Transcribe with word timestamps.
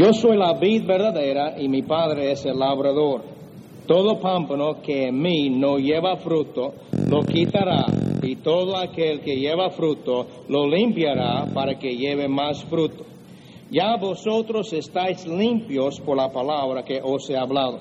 Yo 0.00 0.14
soy 0.14 0.38
la 0.38 0.54
vid 0.54 0.86
verdadera 0.86 1.60
y 1.60 1.68
mi 1.68 1.82
padre 1.82 2.32
es 2.32 2.46
el 2.46 2.58
labrador. 2.58 3.20
Todo 3.86 4.18
pámpano 4.18 4.80
que 4.80 5.08
en 5.08 5.20
mí 5.20 5.50
no 5.50 5.76
lleva 5.76 6.16
fruto, 6.16 6.72
lo 7.06 7.20
quitará, 7.20 7.84
y 8.22 8.36
todo 8.36 8.78
aquel 8.78 9.20
que 9.20 9.36
lleva 9.36 9.68
fruto, 9.68 10.26
lo 10.48 10.66
limpiará 10.66 11.44
para 11.52 11.78
que 11.78 11.98
lleve 11.98 12.28
más 12.28 12.64
fruto. 12.64 13.04
Ya 13.70 13.98
vosotros 13.98 14.72
estáis 14.72 15.26
limpios 15.26 16.00
por 16.00 16.16
la 16.16 16.32
palabra 16.32 16.82
que 16.82 17.02
os 17.04 17.28
he 17.28 17.36
hablado. 17.36 17.80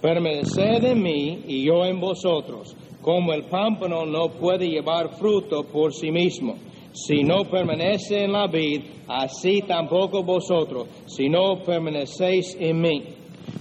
Permaneced 0.00 0.82
en 0.82 1.02
mí 1.02 1.40
y 1.46 1.66
yo 1.66 1.84
en 1.84 2.00
vosotros, 2.00 2.74
como 3.02 3.34
el 3.34 3.44
pámpano 3.44 4.06
no 4.06 4.30
puede 4.30 4.66
llevar 4.66 5.10
fruto 5.10 5.64
por 5.64 5.92
sí 5.92 6.10
mismo 6.10 6.54
si 6.92 7.22
no 7.22 7.44
permanece 7.44 8.24
en 8.24 8.32
la 8.32 8.48
vid, 8.48 8.82
así 9.06 9.62
tampoco 9.62 10.24
vosotros, 10.24 10.88
si 11.06 11.28
no 11.28 11.62
permanecéis 11.64 12.56
en 12.58 12.80
mí. 12.80 13.04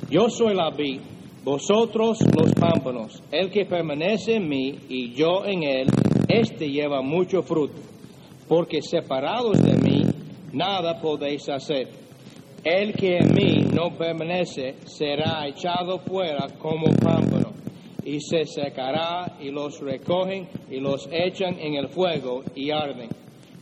Yo 0.10 0.30
soy 0.30 0.56
la 0.56 0.72
vid, 0.72 1.00
vosotros 1.44 2.20
los 2.36 2.54
pámpanos. 2.54 3.22
El 3.32 3.52
que 3.52 3.66
permanece 3.66 4.36
en 4.36 4.50
mí 4.50 4.76
y 4.90 5.14
yo 5.14 5.46
en 5.46 5.64
él, 5.64 5.88
éste 6.28 6.70
lleva 6.70 7.02
mucho 7.02 7.44
fruto. 7.44 7.80
Porque 8.48 8.82
separados 8.82 9.62
de 9.62 9.74
mí, 9.78 10.04
nada 10.52 11.00
podéis 11.00 11.48
hacer. 11.50 11.88
El 12.64 12.94
que 12.94 13.18
en 13.18 13.34
mí 13.34 13.68
no 13.72 13.96
permanece 13.96 14.76
será 14.86 15.48
echado 15.48 16.00
fuera 16.00 16.48
como 16.58 16.88
pámpano 16.96 17.54
y 18.04 18.20
se 18.22 18.46
secará 18.46 19.38
y 19.40 19.52
los 19.52 19.80
recogen 19.80 20.48
y 20.70 20.80
los 20.80 21.08
echan 21.12 21.60
en 21.60 21.76
el 21.76 21.90
fuego 21.90 22.44
y 22.56 22.72
arden. 22.72 23.10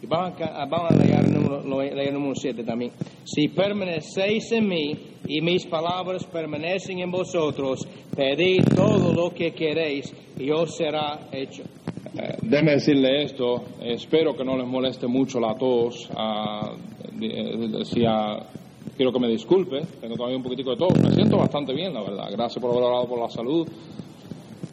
Vamos 0.08 0.42
a, 0.42 0.66
vamos 0.66 0.92
a 0.92 0.96
leer, 0.96 1.26
el 1.26 1.34
número, 1.34 1.94
leer 1.94 2.14
número 2.14 2.34
7 2.34 2.64
también. 2.64 2.92
Si 3.26 3.50
permanecéis 3.50 4.52
en 4.54 4.68
mí 4.68 4.96
y 5.28 5.42
mis 5.42 5.66
palabras 5.66 6.24
permanecen 6.26 7.00
en 7.00 7.12
vosotros, 7.12 7.86
pedid 8.16 8.64
todo 8.74 9.14
lo 9.14 9.32
que 9.32 9.52
queréis 9.52 10.14
y 10.40 10.50
os 10.50 10.78
será 10.78 11.28
hecho. 11.32 11.64
Eh, 12.18 12.38
déjeme 12.42 12.72
decirle 12.74 13.24
esto, 13.24 13.64
espero 13.82 14.34
que 14.34 14.46
no 14.46 14.56
les 14.58 14.66
moleste 14.66 15.08
mucho 15.08 15.42
la 15.42 15.56
tos. 15.56 16.10
Ah, 16.16 16.72
decía, 17.14 18.40
quiero 18.96 19.12
que 19.12 19.20
me 19.20 19.28
disculpe, 19.28 19.82
tengo 20.00 20.16
todavía 20.16 20.38
un 20.38 20.44
poquitico 20.44 20.72
de 20.72 20.78
tos, 20.78 21.00
me 21.04 21.12
siento 21.12 21.38
bastante 21.38 21.74
bien, 21.74 21.94
la 21.94 22.02
verdad. 22.02 22.28
Gracias 22.32 22.62
por 22.62 22.72
haber 22.72 22.86
hablado 22.86 23.08
por 23.08 23.20
la 23.20 23.30
salud. 23.30 23.68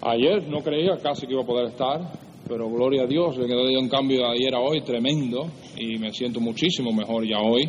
Ayer 0.01 0.47
no 0.49 0.61
creía 0.61 0.97
casi 1.03 1.27
que 1.27 1.33
iba 1.33 1.43
a 1.43 1.47
poder 1.47 1.69
estar, 1.69 2.01
pero 2.49 2.69
gloria 2.69 3.03
a 3.03 3.07
Dios, 3.07 3.37
le 3.39 3.47
quedó 3.47 3.63
un 3.79 3.89
cambio 3.89 4.19
de 4.19 4.27
ayer 4.27 4.55
a 4.55 4.61
hoy 4.61 4.83
tremendo 4.83 5.47
y 5.77 5.99
me 5.99 6.13
siento 6.13 6.41
muchísimo 6.41 6.93
mejor 6.93 7.27
ya 7.27 7.41
hoy. 7.41 7.69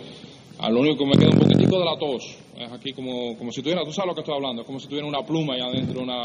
A 0.59 0.69
lo 0.69 0.79
único 0.79 0.97
que 0.97 1.05
me 1.05 1.17
queda 1.17 1.29
un 1.31 1.39
poquitico 1.39 1.79
de 1.79 1.85
la 1.85 1.97
tos, 1.97 2.37
es 2.57 2.71
aquí 2.71 2.93
como, 2.93 3.37
como 3.37 3.51
si 3.51 3.61
tuviera, 3.61 3.83
tú 3.83 3.91
sabes 3.91 4.09
lo 4.09 4.15
que 4.15 4.21
estoy 4.21 4.35
hablando, 4.35 4.61
es 4.61 4.65
como 4.65 4.79
si 4.79 4.87
tuviera 4.87 5.07
una 5.07 5.21
pluma 5.25 5.53
allá 5.55 5.65
adentro, 5.65 6.01
una, 6.01 6.23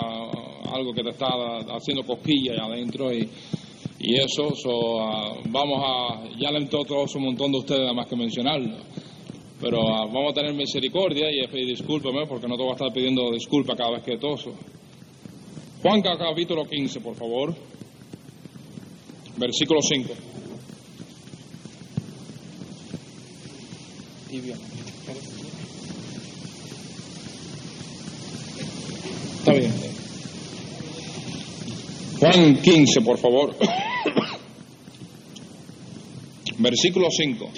algo 0.73 0.93
que 0.93 1.03
te 1.03 1.11
está 1.11 1.27
haciendo 1.75 2.05
cosquilla 2.05 2.53
allá 2.53 2.65
adentro 2.67 3.13
y, 3.13 3.29
y 3.99 4.17
eso, 4.17 4.49
ah, 5.01 5.35
vamos 5.49 5.83
a, 5.85 6.29
ya 6.39 6.53
le 6.53 6.59
entró 6.59 6.85
todos 6.85 7.15
un 7.17 7.25
montón 7.25 7.51
de 7.51 7.59
ustedes 7.59 7.81
nada 7.81 7.93
más 7.93 8.07
que 8.09 8.17
mencionarlo, 8.17 8.77
pero 9.61 9.81
ah, 9.81 10.07
vamos 10.07 10.31
a 10.31 10.35
tener 10.35 10.55
misericordia 10.55 11.27
y 11.31 11.45
pedir 11.49 11.67
discúlpeme 11.67 12.27
porque 12.27 12.47
no 12.47 12.57
te 12.57 12.63
voy 12.63 12.71
a 12.71 12.75
estar 12.75 12.93
pidiendo 12.93 13.33
disculpas 13.33 13.77
cada 13.77 13.91
vez 13.91 14.03
que 14.03 14.17
toso. 14.17 14.53
Juan 15.83 16.03
capítulo 16.03 16.67
15, 16.67 17.01
por 17.01 17.17
favor. 17.17 17.55
Versículo 19.41 19.81
5. 19.81 20.13
Está 29.39 29.53
bien. 29.55 29.73
Juan 32.19 32.61
15, 32.61 33.01
por 33.01 33.17
favor. 33.17 33.57
Versículo 36.59 37.09
5. 37.11 37.51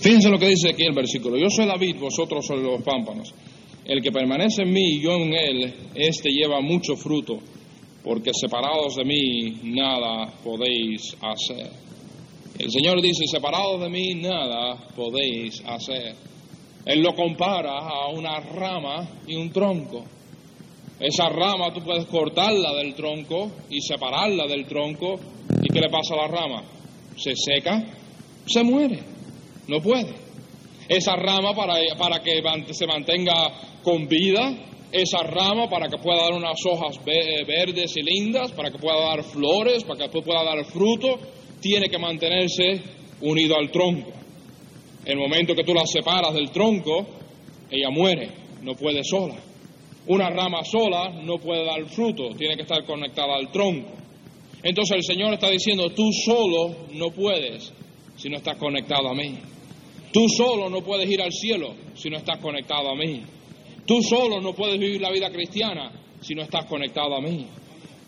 Fíjense 0.00 0.28
lo 0.28 0.38
que 0.40 0.48
dice 0.48 0.70
aquí 0.70 0.82
el 0.82 0.96
versículo. 0.96 1.38
Yo 1.38 1.48
soy 1.48 1.66
la 1.66 1.76
vid, 1.76 1.96
vosotros 2.00 2.44
sois 2.44 2.60
los 2.60 2.82
pámpanos. 2.82 3.32
El 3.84 4.00
que 4.00 4.12
permanece 4.12 4.62
en 4.62 4.72
mí 4.72 4.96
y 4.96 5.02
yo 5.02 5.12
en 5.12 5.34
él, 5.34 5.74
éste 5.94 6.30
lleva 6.30 6.60
mucho 6.60 6.96
fruto, 6.96 7.38
porque 8.04 8.30
separados 8.32 8.96
de 8.96 9.04
mí 9.04 9.60
nada 9.64 10.32
podéis 10.42 11.16
hacer. 11.20 11.70
El 12.58 12.70
Señor 12.70 13.02
dice, 13.02 13.24
separados 13.26 13.80
de 13.80 13.88
mí 13.88 14.14
nada 14.14 14.88
podéis 14.94 15.62
hacer. 15.66 16.14
Él 16.84 17.00
lo 17.00 17.14
compara 17.14 17.78
a 17.78 18.08
una 18.08 18.40
rama 18.40 19.08
y 19.26 19.34
un 19.34 19.50
tronco. 19.50 20.04
Esa 21.00 21.28
rama 21.28 21.72
tú 21.74 21.80
puedes 21.80 22.06
cortarla 22.06 22.74
del 22.74 22.94
tronco 22.94 23.50
y 23.70 23.80
separarla 23.80 24.46
del 24.46 24.66
tronco. 24.66 25.18
¿Y 25.62 25.68
qué 25.72 25.80
le 25.80 25.88
pasa 25.88 26.14
a 26.14 26.18
la 26.18 26.28
rama? 26.28 26.62
Se 27.16 27.34
seca, 27.34 27.84
se 28.46 28.62
muere 28.62 29.12
no 29.68 29.80
puede. 29.80 30.14
Esa 30.92 31.16
rama 31.16 31.54
para, 31.54 31.74
para 31.96 32.22
que 32.22 32.74
se 32.74 32.86
mantenga 32.86 33.32
con 33.82 34.06
vida, 34.06 34.54
esa 34.92 35.22
rama 35.22 35.66
para 35.70 35.88
que 35.88 35.96
pueda 35.96 36.24
dar 36.24 36.34
unas 36.34 36.58
hojas 36.66 37.00
eh, 37.06 37.44
verdes 37.46 37.96
y 37.96 38.02
lindas, 38.02 38.52
para 38.52 38.70
que 38.70 38.78
pueda 38.78 39.00
dar 39.00 39.24
flores, 39.24 39.84
para 39.84 40.06
que 40.06 40.20
pueda 40.20 40.44
dar 40.44 40.62
fruto, 40.66 41.18
tiene 41.62 41.88
que 41.88 41.98
mantenerse 41.98 42.82
unido 43.22 43.56
al 43.56 43.70
tronco. 43.70 44.12
El 45.06 45.16
momento 45.16 45.54
que 45.54 45.64
tú 45.64 45.72
la 45.72 45.86
separas 45.86 46.34
del 46.34 46.50
tronco, 46.50 47.06
ella 47.70 47.88
muere, 47.90 48.28
no 48.60 48.74
puede 48.74 49.02
sola. 49.02 49.36
Una 50.08 50.28
rama 50.28 50.62
sola 50.62 51.08
no 51.22 51.38
puede 51.38 51.64
dar 51.64 51.86
fruto, 51.86 52.34
tiene 52.36 52.54
que 52.54 52.62
estar 52.62 52.84
conectada 52.84 53.34
al 53.34 53.50
tronco. 53.50 53.92
Entonces 54.62 54.96
el 54.96 55.04
Señor 55.04 55.32
está 55.32 55.48
diciendo, 55.48 55.88
tú 55.88 56.04
solo 56.12 56.86
no 56.92 57.06
puedes 57.12 57.72
si 58.16 58.28
no 58.28 58.36
estás 58.36 58.58
conectado 58.58 59.08
a 59.08 59.14
mí. 59.14 59.38
Tú 60.12 60.28
solo 60.28 60.68
no 60.68 60.82
puedes 60.82 61.08
ir 61.10 61.22
al 61.22 61.32
cielo 61.32 61.74
si 61.94 62.10
no 62.10 62.18
estás 62.18 62.38
conectado 62.38 62.90
a 62.90 62.94
mí. 62.94 63.22
Tú 63.86 64.02
solo 64.02 64.40
no 64.40 64.54
puedes 64.54 64.78
vivir 64.78 65.00
la 65.00 65.10
vida 65.10 65.30
cristiana 65.30 65.90
si 66.20 66.34
no 66.34 66.42
estás 66.42 66.66
conectado 66.66 67.16
a 67.16 67.20
mí. 67.20 67.46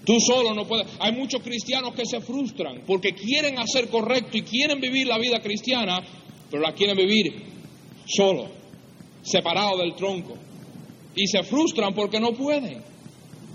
Tú 0.05 0.21
solo 0.21 0.55
no 0.55 0.67
puedes. 0.67 0.87
Hay 1.01 1.13
muchos 1.13 1.43
cristianos 1.43 1.95
que 1.95 2.05
se 2.05 2.21
frustran 2.21 2.83
porque 2.87 3.15
quieren 3.15 3.59
hacer 3.59 3.89
correcto 3.89 4.37
y 4.37 4.43
quieren 4.43 4.81
vivir 4.81 5.07
la 5.07 5.19
vida 5.19 5.41
cristiana, 5.41 6.03
pero 6.51 6.63
la 6.63 6.73
quieren 6.73 6.97
vivir 6.97 7.43
solo, 8.07 8.49
separado 9.23 9.79
del 9.79 9.95
tronco. 9.95 10.35
Y 11.17 11.27
se 11.27 11.43
frustran 11.43 11.95
porque 11.95 12.21
no 12.21 12.33
pueden. 12.33 12.83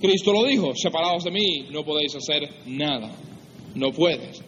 Cristo 0.01 0.33
lo 0.33 0.45
dijo, 0.45 0.73
separados 0.75 1.23
de 1.25 1.31
mí 1.31 1.67
no 1.71 1.83
podéis 1.83 2.15
hacer 2.15 2.49
nada. 2.65 3.11
No 3.75 3.91
puedes. 3.91 4.41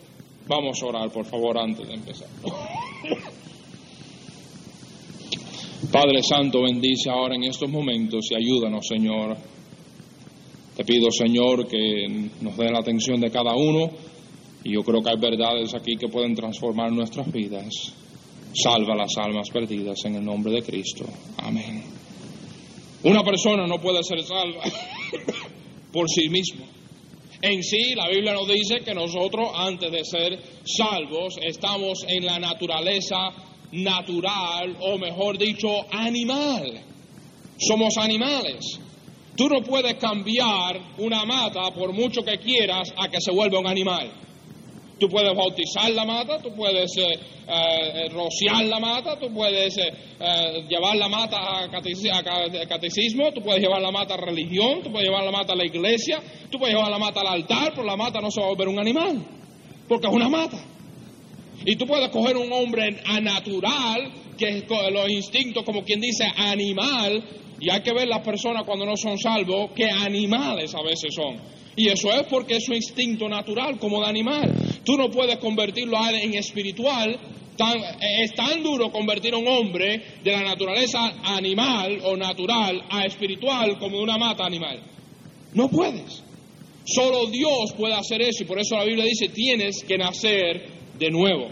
Vamos 0.48 0.82
a 0.82 0.86
orar, 0.88 1.12
por 1.12 1.26
favor, 1.26 1.58
antes 1.58 1.88
de 1.88 1.94
empezar. 1.94 2.28
Padre 5.92 6.24
Santo, 6.24 6.62
bendice 6.62 7.10
ahora 7.10 7.36
en 7.36 7.44
estos 7.44 7.70
momentos 7.70 8.26
y 8.32 8.36
ayúdanos, 8.36 8.88
Señor. 8.88 9.36
Te 10.78 10.86
pido, 10.86 11.12
Señor, 11.12 11.68
que 11.68 12.30
nos 12.40 12.56
dé 12.56 12.72
la 12.72 12.80
atención 12.80 13.20
de 13.20 13.30
cada 13.30 13.54
uno 13.54 13.92
y 14.64 14.74
yo 14.74 14.84
creo 14.84 15.02
que 15.02 15.10
hay 15.10 15.20
verdades 15.20 15.74
aquí 15.74 15.98
que 15.98 16.08
pueden 16.08 16.34
transformar 16.34 16.94
nuestras 16.94 17.30
vidas. 17.30 17.94
Salva 18.54 18.96
las 18.96 19.18
almas 19.18 19.50
perdidas 19.50 19.98
en 20.06 20.16
el 20.16 20.24
nombre 20.24 20.54
de 20.54 20.62
Cristo. 20.64 21.04
Amén. 21.40 21.84
Una 23.04 23.22
persona 23.24 23.68
no 23.68 23.82
puede 23.82 24.02
ser 24.04 24.24
salva 24.24 24.62
por 25.92 26.10
sí 26.10 26.30
mismo. 26.30 26.66
En 27.42 27.62
sí, 27.64 27.96
la 27.96 28.08
Biblia 28.08 28.34
nos 28.34 28.48
dice 28.48 28.80
que 28.80 28.94
nosotros, 28.94 29.50
antes 29.56 29.92
de 29.92 30.06
ser 30.06 30.40
salvos, 30.64 31.38
estamos 31.42 32.06
en 32.08 32.26
la 32.26 32.40
naturaleza 32.40 33.51
natural 33.72 34.78
o 34.82 34.98
mejor 34.98 35.38
dicho 35.38 35.70
animal. 35.92 36.82
Somos 37.58 37.98
animales. 37.98 38.80
Tú 39.36 39.48
no 39.48 39.62
puedes 39.62 39.96
cambiar 39.96 40.80
una 40.98 41.26
mata 41.26 41.72
por 41.74 41.94
mucho 41.94 42.22
que 42.24 42.38
quieras 42.38 42.94
a 42.98 43.08
que 43.08 43.22
se 43.22 43.32
vuelva 43.32 43.60
un 43.60 43.68
animal. 43.68 44.12
Tú 45.00 45.08
puedes 45.10 45.36
bautizar 45.36 45.90
la 45.92 46.06
mata, 46.06 46.38
tú 46.38 46.54
puedes 46.56 46.96
eh, 46.98 47.08
eh, 47.48 48.10
rociar 48.10 48.66
la 48.66 48.80
mata, 48.80 49.18
tú 49.18 49.34
puedes 49.34 49.76
eh, 49.78 50.64
llevar 50.70 50.96
la 50.96 51.10
mata 51.10 51.64
a, 51.64 51.70
catecismo, 52.68 53.32
tú 53.34 53.42
puedes 53.42 53.64
llevar 53.64 53.82
la 53.82 53.90
mata 53.90 54.14
a 54.14 54.18
religión, 54.18 54.84
tú 54.84 54.92
puedes 54.92 55.08
llevar 55.08 55.24
la 55.24 55.32
mata 55.32 55.54
a 55.54 55.56
la 55.56 55.66
iglesia, 55.66 56.22
tú 56.52 56.60
puedes 56.60 56.76
llevar 56.76 56.92
la 56.92 57.00
mata 57.00 57.22
al 57.22 57.28
altar, 57.28 57.72
pero 57.74 57.84
la 57.84 57.98
mata 57.98 58.22
no 58.22 58.30
se 58.30 58.42
va 58.42 58.46
a 58.46 58.50
volver 58.50 58.68
un 58.68 58.80
animal, 58.80 59.26
porque 59.88 60.06
es 60.06 60.14
una 60.14 60.30
mata. 60.30 60.64
Y 61.66 61.76
tú 61.76 61.86
puedes 61.86 62.10
coger 62.10 62.38
un 62.38 62.52
hombre 62.52 63.02
anatural, 63.06 64.12
que 64.38 64.50
es 64.50 64.64
los 64.70 65.10
instintos, 65.10 65.64
como 65.64 65.84
quien 65.84 66.00
dice, 66.00 66.26
animal, 66.36 67.24
y 67.60 67.70
hay 67.70 67.82
que 67.82 67.94
ver 67.94 68.08
las 68.08 68.22
personas 68.22 68.64
cuando 68.66 68.86
no 68.86 68.98
son 68.98 69.18
salvos, 69.20 69.72
que 69.76 69.86
animales 69.86 70.74
a 70.74 70.82
veces 70.82 71.14
son. 71.14 71.40
Y 71.76 71.88
eso 71.88 72.12
es 72.12 72.28
porque 72.28 72.58
es 72.58 72.66
su 72.66 72.74
instinto 72.74 73.30
natural 73.30 73.78
como 73.78 74.02
de 74.02 74.08
animal. 74.08 74.52
Tú 74.84 74.98
no 74.98 75.10
puedes 75.10 75.38
convertirlo 75.38 75.98
en 76.10 76.34
espiritual. 76.34 77.18
Tan, 77.56 77.78
es 77.78 78.34
tan 78.34 78.64
duro 78.64 78.92
convertir 78.92 79.34
a 79.34 79.38
un 79.38 79.48
hombre 79.48 80.02
de 80.24 80.32
la 80.32 80.42
naturaleza 80.42 81.14
animal 81.24 82.00
o 82.04 82.18
natural 82.18 82.82
a 82.90 83.06
espiritual 83.06 83.78
como 83.78 83.98
de 83.98 84.04
una 84.04 84.18
mata 84.18 84.46
animal. 84.46 84.82
No 85.54 85.70
puedes. 85.70 86.24
Solo 86.86 87.28
Dios 87.28 87.74
puede 87.78 87.94
hacer 87.94 88.22
eso 88.22 88.44
y 88.44 88.48
por 88.48 88.60
eso 88.60 88.76
la 88.76 88.86
Biblia 88.86 89.06
dice 89.06 89.30
tienes 89.30 89.84
que 89.84 89.98
nacer 89.98 90.81
de 91.02 91.10
nuevo. 91.10 91.48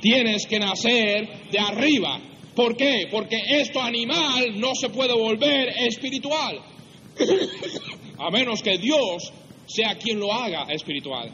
Tienes 0.00 0.46
que 0.46 0.58
nacer 0.58 1.28
de 1.52 1.58
arriba. 1.58 2.18
¿Por 2.54 2.76
qué? 2.76 3.08
Porque 3.10 3.36
esto 3.60 3.80
animal 3.80 4.58
no 4.58 4.74
se 4.74 4.88
puede 4.88 5.12
volver 5.12 5.68
espiritual. 5.86 6.58
a 8.18 8.30
menos 8.30 8.62
que 8.62 8.78
Dios 8.78 9.32
sea 9.66 9.96
quien 9.96 10.18
lo 10.18 10.32
haga 10.32 10.64
espiritual. 10.70 11.30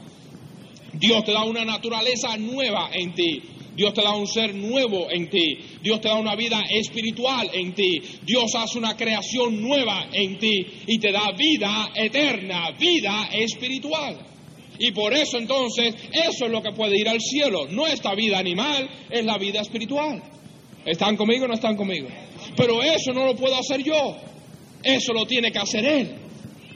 Dios 0.94 1.24
te 1.24 1.32
da 1.32 1.44
una 1.44 1.64
naturaleza 1.64 2.36
nueva 2.36 2.90
en 2.92 3.14
ti. 3.14 3.42
Dios 3.76 3.94
te 3.94 4.02
da 4.02 4.12
un 4.14 4.26
ser 4.26 4.54
nuevo 4.54 5.08
en 5.08 5.30
ti. 5.30 5.58
Dios 5.80 6.00
te 6.00 6.08
da 6.08 6.16
una 6.16 6.34
vida 6.34 6.62
espiritual 6.68 7.48
en 7.54 7.74
ti. 7.74 8.02
Dios 8.24 8.52
hace 8.56 8.76
una 8.76 8.96
creación 8.96 9.62
nueva 9.62 10.08
en 10.12 10.36
ti 10.36 10.66
y 10.88 10.98
te 10.98 11.12
da 11.12 11.30
vida 11.30 11.92
eterna, 11.94 12.72
vida 12.72 13.28
espiritual. 13.32 14.31
Y 14.78 14.92
por 14.92 15.12
eso 15.14 15.38
entonces, 15.38 15.94
eso 16.12 16.46
es 16.46 16.50
lo 16.50 16.62
que 16.62 16.72
puede 16.72 16.98
ir 16.98 17.08
al 17.08 17.20
cielo. 17.20 17.66
No 17.68 17.86
esta 17.86 18.14
vida 18.14 18.38
animal, 18.38 18.88
es 19.10 19.24
la 19.24 19.38
vida 19.38 19.60
espiritual. 19.60 20.22
¿Están 20.84 21.16
conmigo 21.16 21.44
o 21.44 21.48
no 21.48 21.54
están 21.54 21.76
conmigo? 21.76 22.08
Pero 22.56 22.82
eso 22.82 23.12
no 23.12 23.24
lo 23.24 23.36
puedo 23.36 23.56
hacer 23.56 23.82
yo. 23.82 24.16
Eso 24.82 25.12
lo 25.12 25.26
tiene 25.26 25.52
que 25.52 25.58
hacer 25.58 25.84
Él. 25.84 26.16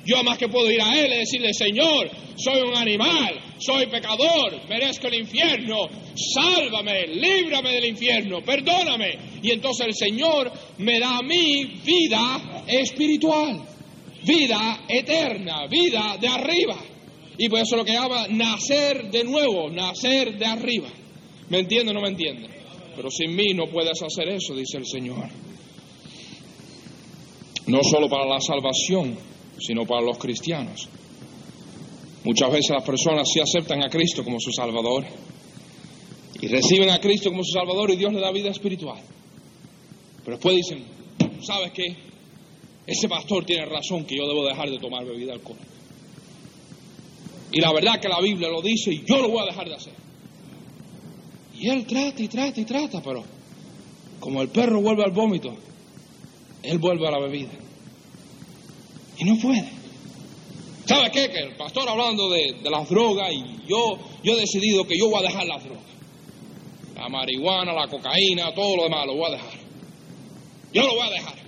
Yo 0.05 0.23
más 0.23 0.39
que 0.39 0.49
puedo 0.49 0.71
ir 0.71 0.81
a 0.81 0.97
Él 0.97 1.13
y 1.13 1.19
decirle, 1.19 1.53
Señor, 1.53 2.09
soy 2.37 2.61
un 2.61 2.77
animal, 2.77 3.41
soy 3.59 3.87
pecador, 3.87 4.69
merezco 4.69 5.09
el 5.09 5.15
infierno, 5.15 5.89
sálvame, 6.15 7.09
líbrame 7.09 7.73
del 7.73 7.87
infierno, 7.87 8.41
perdóname. 8.43 9.19
Y 9.43 9.51
entonces 9.51 9.89
el 9.89 9.95
Señor 9.95 10.53
me 10.79 11.01
da 11.01 11.19
a 11.19 11.23
mí 11.23 11.81
vida 11.85 12.65
espiritual, 12.69 13.63
vida 14.25 14.85
eterna, 14.89 15.67
vida 15.67 16.17
de 16.21 16.29
arriba. 16.29 16.77
Y 17.39 17.49
por 17.49 17.61
eso 17.61 17.77
lo 17.77 17.85
que 17.85 17.93
llama 17.93 18.27
nacer 18.29 19.11
de 19.11 19.25
nuevo, 19.25 19.71
nacer 19.71 20.39
de 20.39 20.47
arriba. 20.47 20.89
¿Me 21.49 21.61
entiende 21.61 21.91
o 21.91 21.95
no 21.95 22.01
me 22.01 22.09
entiende? 22.09 22.49
Pero 22.97 23.11
sin 23.11 23.37
mí 23.37 23.53
no 23.55 23.67
puedes 23.67 24.01
hacer 24.03 24.29
eso, 24.29 24.55
dice 24.55 24.79
el 24.79 24.87
Señor. 24.87 25.29
No 27.67 27.81
solo 27.83 28.09
para 28.09 28.27
la 28.27 28.41
salvación, 28.41 29.17
sino 29.59 29.85
para 29.85 30.03
los 30.03 30.19
cristianos. 30.19 30.89
Muchas 32.25 32.51
veces 32.51 32.71
las 32.71 32.85
personas 32.85 33.29
sí 33.33 33.41
aceptan 33.41 33.85
a 33.85 33.91
Cristo 33.91 34.25
como 34.25 34.41
su 34.41 34.51
Salvador 34.51 35.05
y 36.41 36.49
reciben 36.49 36.91
a 36.91 37.01
Cristo 37.01 37.31
como 37.31 37.45
su 37.45 37.53
Salvador 37.53 37.91
y 37.91 37.97
Dios 37.97 38.13
le 38.13 38.21
da 38.21 38.33
vida 38.33 38.51
espiritual. 38.51 39.01
Pero 40.25 40.37
después 40.37 40.57
dicen, 40.57 40.85
¿sabes 41.43 41.73
qué? 41.73 41.97
Ese 42.87 43.09
pastor 43.09 43.45
tiene 43.45 43.67
razón 43.67 44.05
que 44.05 44.17
yo 44.17 44.27
debo 44.27 44.45
dejar 44.45 44.71
de 44.71 44.79
tomar 44.79 45.05
bebida 45.05 45.35
alcohólica. 45.35 45.76
Y 47.57 47.61
la 47.63 47.73
verdad 47.73 47.99
que 47.99 48.07
la 48.07 48.21
Biblia 48.21 48.51
lo 48.51 48.61
dice 48.61 48.93
y 48.93 49.03
yo 49.07 49.17
lo 49.17 49.31
voy 49.31 49.41
a 49.41 49.47
dejar 49.47 49.67
de 49.67 49.77
hacer. 49.77 49.95
Y 51.55 51.71
él 51.71 51.87
trata 51.87 52.23
y 52.23 52.29
trata 52.29 52.61
y 52.61 52.67
trata, 52.67 53.01
pero 53.03 53.25
como 54.21 54.43
el 54.43 54.49
perro 54.49 54.83
vuelve 54.83 55.03
al 55.03 55.13
vómito, 55.13 55.57
él 56.63 56.79
vuelve 56.79 57.09
a 57.09 57.13
la 57.13 57.19
bebida. 57.19 57.53
Y 59.17 59.25
no 59.25 59.39
puede. 59.41 59.71
¿Sabe 60.85 61.11
qué? 61.11 61.31
Que 61.31 61.39
el 61.39 61.57
pastor 61.57 61.89
hablando 61.89 62.29
de, 62.29 62.59
las 62.71 62.91
drogas 62.91 63.33
y 63.33 63.67
yo, 63.67 64.01
yo 64.23 64.35
he 64.35 64.41
decidido 64.41 64.87
que 64.87 64.99
yo 64.99 65.09
voy 65.09 65.21
a 65.25 65.29
dejar 65.29 65.47
las 65.47 65.65
drogas. 65.65 65.83
La 66.95 67.09
marihuana, 67.09 67.73
la 67.73 67.89
cocaína, 67.89 68.53
todo 68.55 68.77
lo 68.77 68.83
demás 68.83 69.07
lo 69.07 69.15
voy 69.15 69.29
a 69.29 69.37
dejar. 69.37 69.59
Yo 70.75 70.83
lo 70.83 70.95
voy 70.95 71.07
a 71.09 71.11
dejar. 71.11 71.39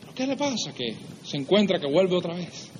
¿Pero 0.00 0.14
qué 0.16 0.26
le 0.26 0.36
pasa? 0.36 0.74
Que 0.74 0.96
se 1.22 1.36
encuentra 1.36 1.78
que 1.78 1.86
vuelve 1.86 2.16
otra 2.16 2.34
vez. 2.34 2.72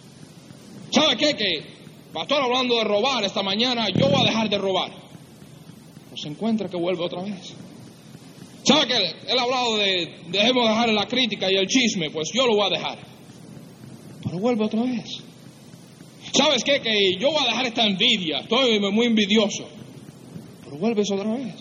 ¿Sabe 0.90 1.16
qué? 1.16 1.36
Que 1.36 1.75
pastor 2.16 2.42
hablando 2.42 2.76
de 2.76 2.84
robar 2.84 3.22
esta 3.24 3.42
mañana, 3.42 3.88
yo 3.90 4.08
voy 4.08 4.22
a 4.22 4.24
dejar 4.24 4.48
de 4.48 4.56
robar. 4.56 4.90
Pero 4.90 6.16
se 6.16 6.28
encuentra 6.28 6.66
que 6.66 6.78
vuelve 6.78 7.04
otra 7.04 7.22
vez. 7.22 7.52
¿Sabe 8.62 8.86
que 8.86 8.96
él 8.96 9.38
ha 9.38 9.42
hablado 9.42 9.76
de 9.76 10.22
dejemos 10.28 10.66
dejar 10.66 10.88
la 10.88 11.04
crítica 11.06 11.52
y 11.52 11.56
el 11.56 11.66
chisme? 11.66 12.08
Pues 12.08 12.30
yo 12.32 12.46
lo 12.46 12.54
voy 12.54 12.68
a 12.68 12.70
dejar. 12.70 12.98
Pero 14.24 14.38
vuelve 14.38 14.64
otra 14.64 14.82
vez. 14.82 15.22
¿Sabes 16.32 16.64
qué? 16.64 16.80
Que 16.80 17.20
yo 17.20 17.30
voy 17.30 17.42
a 17.42 17.48
dejar 17.50 17.66
esta 17.66 17.84
envidia. 17.84 18.38
Estoy 18.38 18.80
muy 18.80 19.06
envidioso. 19.06 19.68
Pero 20.64 20.78
vuelves 20.78 21.10
otra 21.10 21.30
vez. 21.34 21.54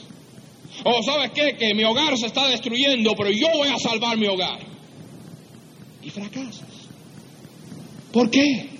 O 0.85 1.03
¿sabes 1.03 1.31
qué? 1.31 1.57
Que 1.57 1.75
mi 1.75 1.83
hogar 1.83 2.17
se 2.17 2.27
está 2.27 2.47
destruyendo, 2.47 3.13
pero 3.17 3.29
yo 3.29 3.47
voy 3.57 3.67
a 3.67 3.77
salvar 3.77 4.17
mi 4.17 4.27
hogar. 4.27 4.59
Y 6.01 6.09
fracasas. 6.09 6.87
¿Por 8.13 8.29
qué? 8.31 8.74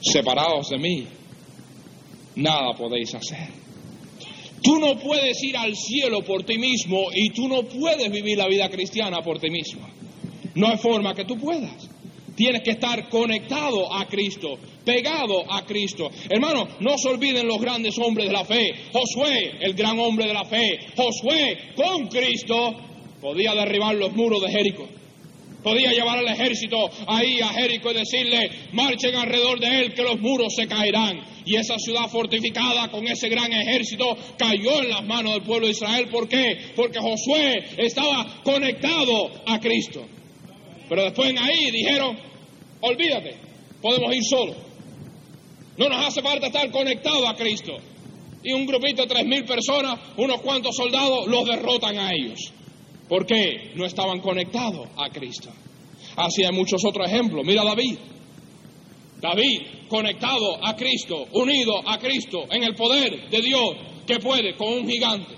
Separados 0.00 0.68
de 0.70 0.78
mí, 0.78 1.06
nada 2.36 2.72
podéis 2.74 3.14
hacer. 3.14 3.48
Tú 4.62 4.78
no 4.78 4.98
puedes 4.98 5.42
ir 5.42 5.56
al 5.56 5.74
cielo 5.74 6.22
por 6.22 6.44
ti 6.44 6.58
mismo 6.58 7.06
y 7.14 7.30
tú 7.30 7.48
no 7.48 7.62
puedes 7.62 8.10
vivir 8.10 8.36
la 8.36 8.46
vida 8.46 8.68
cristiana 8.68 9.18
por 9.22 9.38
ti 9.38 9.50
mismo. 9.50 9.88
No 10.54 10.68
hay 10.68 10.76
forma 10.76 11.14
que 11.14 11.24
tú 11.24 11.38
puedas. 11.38 11.88
Tienes 12.36 12.62
que 12.62 12.72
estar 12.72 13.08
conectado 13.08 13.92
a 13.92 14.06
Cristo, 14.06 14.58
pegado 14.84 15.50
a 15.50 15.64
Cristo. 15.64 16.10
Hermano, 16.28 16.66
no 16.80 16.96
se 16.96 17.08
olviden 17.08 17.46
los 17.46 17.60
grandes 17.60 17.98
hombres 17.98 18.26
de 18.26 18.32
la 18.32 18.44
fe. 18.44 18.70
Josué, 18.92 19.58
el 19.60 19.74
gran 19.74 19.98
hombre 19.98 20.26
de 20.26 20.34
la 20.34 20.44
fe. 20.44 20.78
Josué, 20.96 21.74
con 21.76 22.08
Cristo, 22.08 22.74
podía 23.20 23.54
derribar 23.54 23.94
los 23.94 24.12
muros 24.14 24.40
de 24.42 24.50
Jericó. 24.50 24.99
Podía 25.62 25.90
llevar 25.92 26.18
al 26.18 26.28
ejército 26.28 26.90
ahí 27.06 27.40
a 27.40 27.48
Jericó 27.48 27.90
y 27.90 27.94
decirle, 27.94 28.50
marchen 28.72 29.14
alrededor 29.14 29.60
de 29.60 29.80
él 29.80 29.94
que 29.94 30.02
los 30.02 30.18
muros 30.20 30.54
se 30.54 30.66
caerán. 30.66 31.20
Y 31.44 31.56
esa 31.56 31.78
ciudad 31.78 32.08
fortificada 32.08 32.90
con 32.90 33.06
ese 33.06 33.28
gran 33.28 33.52
ejército 33.52 34.16
cayó 34.38 34.82
en 34.82 34.88
las 34.88 35.04
manos 35.04 35.34
del 35.34 35.42
pueblo 35.42 35.66
de 35.66 35.72
Israel. 35.72 36.08
¿Por 36.08 36.28
qué? 36.28 36.72
Porque 36.74 36.98
Josué 36.98 37.64
estaba 37.76 38.40
conectado 38.42 39.30
a 39.46 39.58
Cristo. 39.60 40.06
Pero 40.88 41.04
después 41.04 41.30
en 41.30 41.38
ahí 41.38 41.70
dijeron, 41.70 42.18
olvídate, 42.80 43.36
podemos 43.82 44.14
ir 44.14 44.24
solos. 44.24 44.56
No 45.76 45.88
nos 45.88 46.06
hace 46.06 46.22
falta 46.22 46.46
estar 46.46 46.70
conectados 46.70 47.28
a 47.28 47.34
Cristo. 47.34 47.72
Y 48.42 48.52
un 48.52 48.64
grupito 48.64 49.02
de 49.02 49.08
tres 49.08 49.26
mil 49.26 49.44
personas, 49.44 49.98
unos 50.16 50.40
cuantos 50.40 50.74
soldados, 50.74 51.26
los 51.26 51.46
derrotan 51.46 51.98
a 51.98 52.10
ellos. 52.12 52.52
¿Por 53.10 53.26
qué? 53.26 53.72
No 53.74 53.84
estaban 53.84 54.20
conectados 54.20 54.86
a 54.96 55.10
Cristo. 55.10 55.50
Así 56.14 56.44
hay 56.44 56.52
muchos 56.52 56.80
otros 56.84 57.08
ejemplos. 57.08 57.44
Mira 57.44 57.64
David. 57.64 57.98
David, 59.20 59.62
conectado 59.88 60.64
a 60.64 60.76
Cristo, 60.76 61.26
unido 61.32 61.72
a 61.86 61.98
Cristo, 61.98 62.44
en 62.48 62.62
el 62.62 62.76
poder 62.76 63.28
de 63.28 63.42
Dios, 63.42 63.70
que 64.06 64.20
puede 64.20 64.54
con 64.54 64.72
un 64.74 64.88
gigante. 64.88 65.34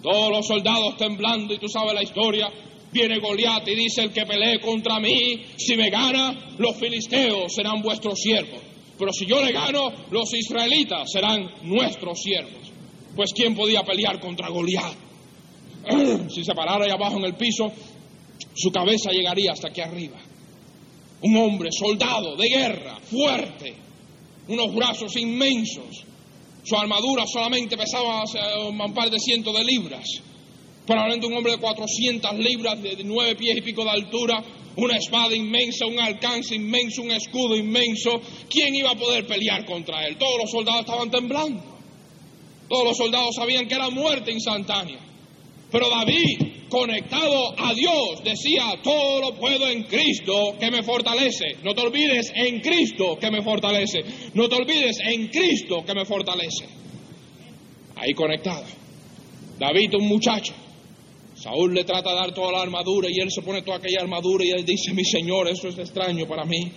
Todos 0.00 0.30
los 0.30 0.46
soldados 0.46 0.96
temblando, 0.96 1.52
y 1.52 1.58
tú 1.58 1.66
sabes 1.68 1.94
la 1.94 2.02
historia, 2.04 2.48
Viene 2.92 3.18
Goliat 3.18 3.68
y 3.68 3.74
dice, 3.74 4.02
el 4.02 4.12
que 4.12 4.24
pelee 4.24 4.60
contra 4.60 4.98
mí, 4.98 5.44
si 5.56 5.76
me 5.76 5.90
gana, 5.90 6.54
los 6.56 6.76
filisteos 6.76 7.52
serán 7.52 7.82
vuestros 7.82 8.18
siervos. 8.18 8.60
Pero 8.96 9.12
si 9.12 9.26
yo 9.26 9.44
le 9.44 9.52
gano, 9.52 9.92
los 10.10 10.32
israelitas 10.32 11.10
serán 11.12 11.50
nuestros 11.64 12.18
siervos. 12.22 12.72
Pues 13.14 13.32
¿quién 13.34 13.54
podía 13.54 13.82
pelear 13.82 14.18
contra 14.20 14.48
Goliat? 14.48 15.07
si 16.28 16.44
se 16.44 16.54
parara 16.54 16.84
ahí 16.84 16.90
abajo 16.90 17.18
en 17.18 17.24
el 17.24 17.34
piso, 17.34 17.70
su 18.54 18.70
cabeza 18.70 19.10
llegaría 19.10 19.52
hasta 19.52 19.68
aquí 19.68 19.80
arriba. 19.80 20.18
Un 21.22 21.36
hombre, 21.36 21.70
soldado, 21.72 22.36
de 22.36 22.48
guerra, 22.48 22.98
fuerte, 23.00 23.74
unos 24.48 24.74
brazos 24.74 25.16
inmensos. 25.16 26.04
Su 26.62 26.76
armadura 26.76 27.24
solamente 27.26 27.76
pesaba 27.76 28.24
un 28.68 28.94
par 28.94 29.10
de 29.10 29.18
cientos 29.18 29.56
de 29.56 29.64
libras 29.64 30.22
probablemente 30.88 31.26
un 31.26 31.34
hombre 31.34 31.52
de 31.52 31.58
400 31.58 32.38
libras, 32.38 32.82
de 32.82 33.04
nueve 33.04 33.36
pies 33.36 33.58
y 33.58 33.60
pico 33.60 33.84
de 33.84 33.90
altura, 33.90 34.42
una 34.76 34.96
espada 34.96 35.36
inmensa, 35.36 35.84
un 35.84 36.00
alcance 36.00 36.54
inmenso, 36.54 37.02
un 37.02 37.10
escudo 37.10 37.54
inmenso. 37.54 38.18
¿Quién 38.48 38.74
iba 38.74 38.92
a 38.92 38.94
poder 38.94 39.26
pelear 39.26 39.66
contra 39.66 40.06
él? 40.06 40.16
Todos 40.16 40.38
los 40.40 40.50
soldados 40.50 40.80
estaban 40.80 41.10
temblando. 41.10 41.62
Todos 42.68 42.84
los 42.84 42.96
soldados 42.96 43.34
sabían 43.34 43.68
que 43.68 43.74
era 43.74 43.90
muerte 43.90 44.32
instantánea. 44.32 44.98
Pero 45.70 45.90
David, 45.90 46.66
conectado 46.68 47.54
a 47.58 47.74
Dios, 47.74 48.22
decía, 48.24 48.80
todo 48.82 49.20
lo 49.20 49.36
puedo 49.36 49.68
en 49.68 49.84
Cristo 49.84 50.56
que 50.58 50.70
me 50.70 50.82
fortalece. 50.82 51.56
No 51.62 51.74
te 51.74 51.82
olvides 51.82 52.32
en 52.34 52.60
Cristo 52.60 53.18
que 53.20 53.30
me 53.30 53.42
fortalece. 53.42 54.00
No 54.34 54.48
te 54.48 54.54
olvides 54.56 54.98
en 55.04 55.28
Cristo 55.28 55.84
que 55.84 55.94
me 55.94 56.06
fortalece. 56.06 56.66
Ahí 57.96 58.14
conectado. 58.14 58.64
David, 59.58 59.94
un 59.98 60.08
muchacho, 60.08 60.54
Saúl 61.34 61.74
le 61.74 61.84
trata 61.84 62.10
de 62.10 62.16
dar 62.16 62.32
toda 62.32 62.52
la 62.52 62.62
armadura 62.62 63.08
y 63.10 63.20
él 63.20 63.30
se 63.30 63.42
pone 63.42 63.62
toda 63.62 63.76
aquella 63.76 64.00
armadura 64.00 64.44
y 64.44 64.50
él 64.50 64.64
dice, 64.64 64.92
mi 64.92 65.04
Señor, 65.04 65.48
eso 65.48 65.68
es 65.68 65.78
extraño 65.78 66.26
para 66.26 66.44
mí. 66.44 66.72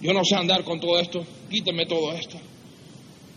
Yo 0.00 0.12
no 0.12 0.24
sé 0.24 0.34
andar 0.34 0.64
con 0.64 0.80
todo 0.80 0.98
esto, 0.98 1.24
quíteme 1.50 1.86
todo 1.86 2.12
esto. 2.12 2.36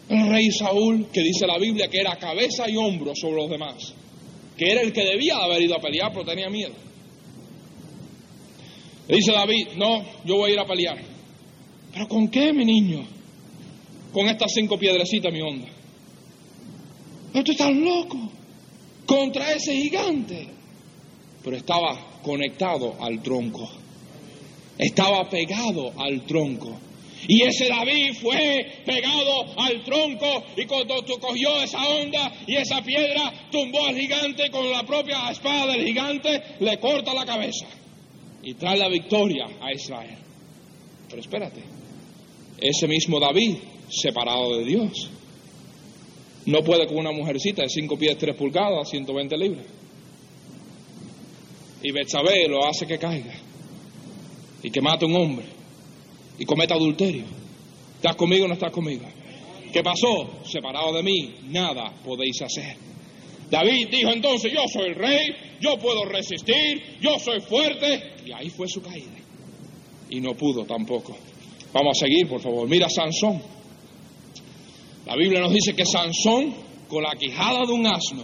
El 0.10 0.28
rey 0.30 0.50
Saúl, 0.52 1.08
que 1.12 1.22
dice 1.22 1.46
la 1.46 1.58
Biblia 1.58 1.88
que 1.88 2.00
era 2.00 2.16
cabeza 2.16 2.70
y 2.70 2.76
hombro 2.76 3.14
sobre 3.16 3.42
los 3.42 3.50
demás, 3.50 3.94
que 4.58 4.72
era 4.72 4.82
el 4.82 4.94
que 4.94 5.04
debía 5.04 5.38
haber 5.38 5.62
ido 5.62 5.76
a 5.76 5.82
pelear, 5.82 6.12
pero 6.12 6.26
tenía 6.26 6.50
miedo. 6.50 6.74
Le 9.08 9.16
dice 9.18 9.32
David, 9.32 9.68
no, 9.78 10.04
yo 10.24 10.38
voy 10.38 10.52
a 10.52 10.54
ir 10.54 10.60
a 10.60 10.66
pelear. 10.66 10.98
¿Pero 11.94 12.08
con 12.08 12.28
qué, 12.30 12.52
mi 12.54 12.66
niño? 12.66 13.06
Con 14.12 14.28
estas 14.28 14.52
cinco 14.54 14.78
piedrecitas, 14.78 15.32
mi 15.32 15.42
onda. 15.42 15.68
Pero 17.32 17.44
tú 17.44 17.52
estás 17.52 17.74
loco 17.74 18.32
contra 19.06 19.52
ese 19.52 19.76
gigante. 19.76 20.48
Pero 21.44 21.58
estaba 21.58 22.20
conectado 22.24 22.96
al 23.00 23.22
tronco. 23.22 23.70
Estaba 24.78 25.30
pegado 25.30 25.94
al 25.98 26.26
tronco. 26.26 26.78
Y 27.28 27.42
ese 27.44 27.68
David 27.68 28.14
fue 28.22 28.66
pegado 28.86 29.46
al 29.58 29.84
tronco 29.84 30.44
y 30.56 30.66
cuando 30.66 30.96
cogió 31.20 31.62
esa 31.62 31.88
onda 31.88 32.32
y 32.46 32.56
esa 32.56 32.82
piedra, 32.82 33.48
tumbó 33.52 33.86
al 33.86 33.98
gigante 33.98 34.50
con 34.52 34.70
la 34.70 34.84
propia 34.84 35.30
espada 35.32 35.74
del 35.74 35.86
gigante, 35.86 36.42
le 36.60 36.80
corta 36.80 37.14
la 37.14 37.26
cabeza 37.26 37.68
y 38.44 38.54
trae 38.54 38.78
la 38.78 38.90
victoria 38.90 39.48
a 39.60 39.74
Israel. 39.74 40.18
Pero 41.10 41.22
espérate, 41.22 41.64
ese 42.60 42.88
mismo 42.88 43.20
David, 43.20 43.56
separado 43.90 44.58
de 44.58 44.66
Dios, 44.66 45.10
no 46.46 46.62
puede 46.64 46.86
con 46.86 46.98
una 46.98 47.12
mujercita 47.12 47.64
de 47.64 47.70
5 47.70 47.98
pies 47.98 48.18
3 48.20 48.36
pulgadas, 48.36 48.90
120 48.90 49.38
libras. 49.38 49.66
Y 51.82 51.92
Betsabé 51.92 52.48
lo 52.48 52.66
hace 52.68 52.86
que 52.86 53.00
caiga 53.00 53.34
y 54.62 54.70
que 54.70 54.82
mate 54.82 55.06
a 55.06 55.08
un 55.08 55.16
hombre 55.16 55.55
y 56.38 56.46
cometa 56.46 56.76
adulterio. 56.76 57.24
¿Estás 57.96 58.16
conmigo 58.16 58.46
o 58.46 58.48
no 58.48 58.54
estás 58.54 58.72
conmigo? 58.72 59.06
¿Qué 59.72 59.82
pasó? 59.84 60.42
Separado 60.46 60.94
de 60.94 61.04
mí, 61.04 61.36
nada 61.50 61.94
podéis 62.04 62.42
hacer. 62.42 62.78
David 63.50 63.90
dijo 63.92 64.12
entonces, 64.12 64.52
yo 64.52 64.62
soy 64.72 64.90
el 64.90 64.96
rey, 64.96 65.36
yo 65.60 65.78
puedo 65.78 66.06
resistir, 66.06 66.98
yo 67.02 67.20
soy 67.20 67.42
fuerte, 67.42 68.16
y 68.26 68.32
ahí 68.32 68.50
fue 68.50 68.68
su 68.68 68.82
caída. 68.82 69.12
Y 70.10 70.20
no 70.20 70.34
pudo 70.34 70.66
tampoco. 70.66 71.16
Vamos 71.74 71.98
a 71.98 72.06
seguir, 72.06 72.28
por 72.28 72.40
favor. 72.42 72.68
Mira 72.70 72.88
Sansón. 72.90 73.42
La 75.06 75.16
Biblia 75.16 75.42
nos 75.42 75.54
dice 75.54 75.76
que 75.76 75.86
Sansón, 75.86 76.54
con 76.88 77.04
la 77.04 77.12
quijada 77.20 77.66
de 77.66 77.74
un 77.74 77.86
asno, 77.86 78.24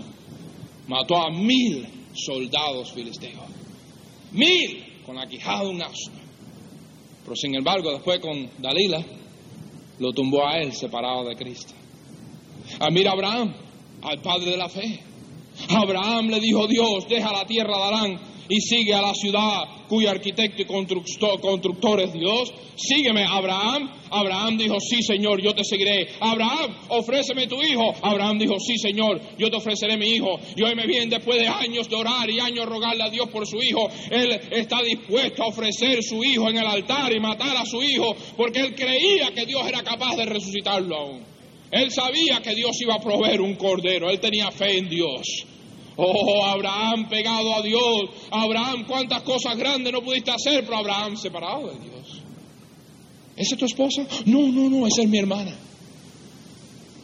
mató 0.87 1.17
a 1.17 1.31
mil 1.31 1.85
soldados 2.13 2.91
filisteos. 2.93 3.43
Mil 4.31 5.01
con 5.05 5.15
la 5.15 5.27
quijada 5.27 5.63
de 5.63 5.69
un 5.69 5.81
asno. 5.81 6.20
Pero 7.31 7.39
sin 7.39 7.55
embargo, 7.55 7.93
después 7.93 8.19
con 8.19 8.49
Dalila, 8.57 9.01
lo 9.99 10.11
tumbó 10.11 10.45
a 10.45 10.57
él 10.57 10.73
separado 10.73 11.23
de 11.23 11.37
Cristo. 11.37 11.71
Ah, 12.77 12.89
mira 12.91 13.13
Abraham, 13.13 13.55
al 14.01 14.21
padre 14.21 14.51
de 14.51 14.57
la 14.57 14.67
fe. 14.67 14.99
Abraham 15.69 16.27
le 16.27 16.41
dijo 16.41 16.67
Dios, 16.67 17.07
deja 17.07 17.31
la 17.31 17.45
tierra 17.45 17.77
de 17.77 17.83
Arán 17.83 18.19
y 18.51 18.59
sigue 18.59 18.93
a 18.93 19.01
la 19.01 19.13
ciudad 19.13 19.63
cuyo 19.87 20.09
arquitecto 20.09 20.61
y 20.61 20.65
constructor, 20.65 22.01
es 22.01 22.11
Dios. 22.11 22.53
Sígueme, 22.75 23.23
Abraham. 23.23 23.89
Abraham 24.09 24.57
dijo, 24.57 24.75
sí, 24.79 25.01
Señor, 25.01 25.41
yo 25.41 25.53
te 25.53 25.63
seguiré. 25.63 26.09
Abraham, 26.19 26.75
ofréceme 26.89 27.47
tu 27.47 27.61
hijo. 27.61 27.93
Abraham 28.01 28.39
dijo, 28.39 28.59
sí, 28.59 28.77
Señor, 28.77 29.21
yo 29.37 29.49
te 29.49 29.55
ofreceré 29.55 29.95
mi 29.95 30.09
hijo. 30.09 30.37
Y 30.57 30.63
hoy 30.63 30.75
me 30.75 30.85
bien, 30.85 31.09
después 31.09 31.39
de 31.39 31.47
años 31.47 31.87
de 31.89 31.95
orar 31.95 32.29
y 32.29 32.41
años 32.41 32.65
rogarle 32.65 33.03
a 33.03 33.09
Dios 33.09 33.29
por 33.29 33.47
su 33.47 33.57
hijo, 33.61 33.89
él 34.09 34.37
está 34.51 34.81
dispuesto 34.81 35.43
a 35.43 35.47
ofrecer 35.47 36.03
su 36.03 36.21
hijo 36.21 36.49
en 36.49 36.57
el 36.57 36.67
altar 36.67 37.13
y 37.13 37.21
matar 37.21 37.55
a 37.55 37.65
su 37.65 37.81
hijo, 37.81 38.13
porque 38.35 38.59
él 38.59 38.75
creía 38.75 39.31
que 39.33 39.45
Dios 39.45 39.65
era 39.65 39.81
capaz 39.81 40.17
de 40.17 40.25
resucitarlo 40.25 40.97
aún. 40.97 41.23
Él 41.71 41.89
sabía 41.89 42.41
que 42.41 42.53
Dios 42.53 42.71
iba 42.81 42.95
a 42.95 42.99
proveer 42.99 43.39
un 43.39 43.55
cordero, 43.55 44.09
él 44.09 44.19
tenía 44.19 44.51
fe 44.51 44.77
en 44.77 44.89
Dios. 44.89 45.45
Oh, 45.97 46.45
Abraham 46.45 47.07
pegado 47.09 47.53
a 47.53 47.61
Dios. 47.61 48.09
Abraham, 48.31 48.85
cuántas 48.87 49.21
cosas 49.23 49.57
grandes 49.57 49.91
no 49.91 50.01
pudiste 50.01 50.31
hacer, 50.31 50.63
pero 50.63 50.77
Abraham 50.77 51.17
separado 51.17 51.67
de 51.67 51.79
Dios. 51.79 52.21
¿Esa 53.35 53.55
es 53.55 53.59
tu 53.59 53.65
esposa? 53.65 54.05
No, 54.25 54.51
no, 54.51 54.69
no, 54.69 54.87
esa 54.87 55.01
es 55.01 55.09
mi 55.09 55.17
hermana. 55.17 55.55